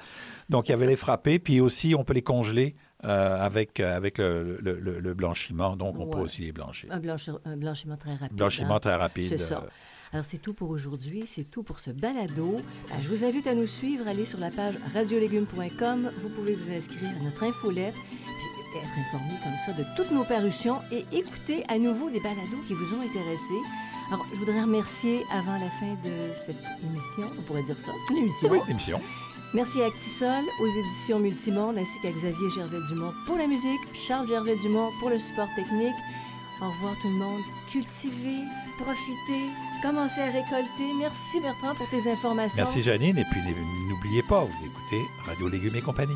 Donc, 0.49 0.67
il 0.69 0.71
y 0.71 0.75
avait 0.75 0.88
les 0.88 0.95
frappés, 0.95 1.39
puis 1.39 1.59
aussi, 1.62 1.95
on 1.95 2.03
peut 2.03 2.13
les 2.13 2.21
congeler 2.21 2.75
euh, 3.05 3.38
avec, 3.43 3.79
euh, 3.79 3.97
avec 3.97 4.17
le, 4.17 4.57
le- 4.62 4.79
le- 4.79 4.99
le 4.99 5.13
blanchiment. 5.13 5.75
Donc, 5.75 5.99
on 5.99 6.07
peut 6.07 6.19
aussi 6.19 6.41
les 6.41 6.51
blanchir. 6.53 6.89
Un, 6.91 6.99
blanchi- 6.99 7.31
un 7.45 7.57
blanchiment 7.57 7.97
très 7.97 8.15
rapide. 8.15 8.38
Blanchiment 8.38 8.75
hein. 8.75 8.79
très 8.79 8.95
rapide. 8.95 9.25
C'est 9.27 9.38
ça. 9.38 9.57
euh, 9.63 9.67
Alors, 10.13 10.25
c'est 10.25 10.38
tout 10.38 10.53
pour 10.53 10.69
aujourd'hui. 10.69 11.25
C'est 11.27 11.49
tout 11.51 11.63
pour 11.63 11.79
ce 11.79 11.91
balado. 11.91 12.57
Ben, 12.88 12.95
je 13.01 13.09
vous 13.09 13.25
invite 13.25 13.47
à 13.47 13.55
nous 13.55 13.67
suivre. 13.67 14.07
Allez 14.07 14.25
sur 14.25 14.39
la 14.39 14.51
page 14.51 14.75
radiolégumes.com. 14.93 16.12
Vous 16.17 16.29
pouvez 16.29 16.53
vous 16.55 16.71
inscrire 16.71 17.09
à 17.19 17.23
notre 17.23 17.43
infolette 17.43 17.95
être 18.79 18.97
informé 18.97 19.33
comme 19.43 19.57
ça 19.65 19.73
de 19.73 19.86
toutes 19.95 20.12
nos 20.12 20.23
parutions 20.23 20.79
et 20.91 21.05
écouter 21.12 21.63
à 21.67 21.77
nouveau 21.77 22.09
des 22.09 22.19
balados 22.19 22.63
qui 22.67 22.73
vous 22.73 22.95
ont 22.95 23.01
intéressé. 23.01 23.53
Alors, 24.09 24.25
je 24.31 24.36
voudrais 24.38 24.62
remercier 24.62 25.23
avant 25.31 25.53
la 25.53 25.69
fin 25.79 25.93
de 26.03 26.31
cette 26.45 26.63
émission, 26.83 27.27
on 27.38 27.41
pourrait 27.43 27.63
dire 27.63 27.77
ça, 27.77 27.91
une 28.12 28.17
émission. 28.17 28.49
Oui, 28.51 28.59
émission. 28.69 28.99
Merci 29.53 29.81
à 29.83 29.86
Actisol, 29.86 30.43
aux 30.62 30.67
éditions 30.67 31.19
Multimonde, 31.19 31.77
ainsi 31.77 31.99
qu'à 32.01 32.09
Xavier 32.09 32.49
Gervais-Dumont 32.55 33.13
pour 33.27 33.38
la 33.38 33.45
musique, 33.45 33.81
Charles 33.93 34.27
Gervais-Dumont 34.27 34.89
pour 34.99 35.09
le 35.09 35.19
support 35.19 35.47
technique. 35.55 35.95
Au 36.62 36.69
revoir 36.69 36.93
tout 37.01 37.09
le 37.09 37.17
monde. 37.17 37.41
Cultivez, 37.71 38.41
profitez, 38.79 39.49
commencez 39.81 40.21
à 40.21 40.25
récolter. 40.25 40.93
Merci 40.97 41.39
Bertrand 41.41 41.75
pour 41.75 41.88
tes 41.89 42.09
informations. 42.12 42.63
Merci, 42.63 42.83
Janine. 42.83 43.17
Et 43.17 43.25
puis, 43.31 43.41
n'oubliez 43.89 44.23
pas, 44.23 44.41
vous 44.41 44.65
écoutez 44.65 45.03
Radio 45.25 45.47
Légumes 45.47 45.75
et 45.75 45.81
compagnie. 45.81 46.15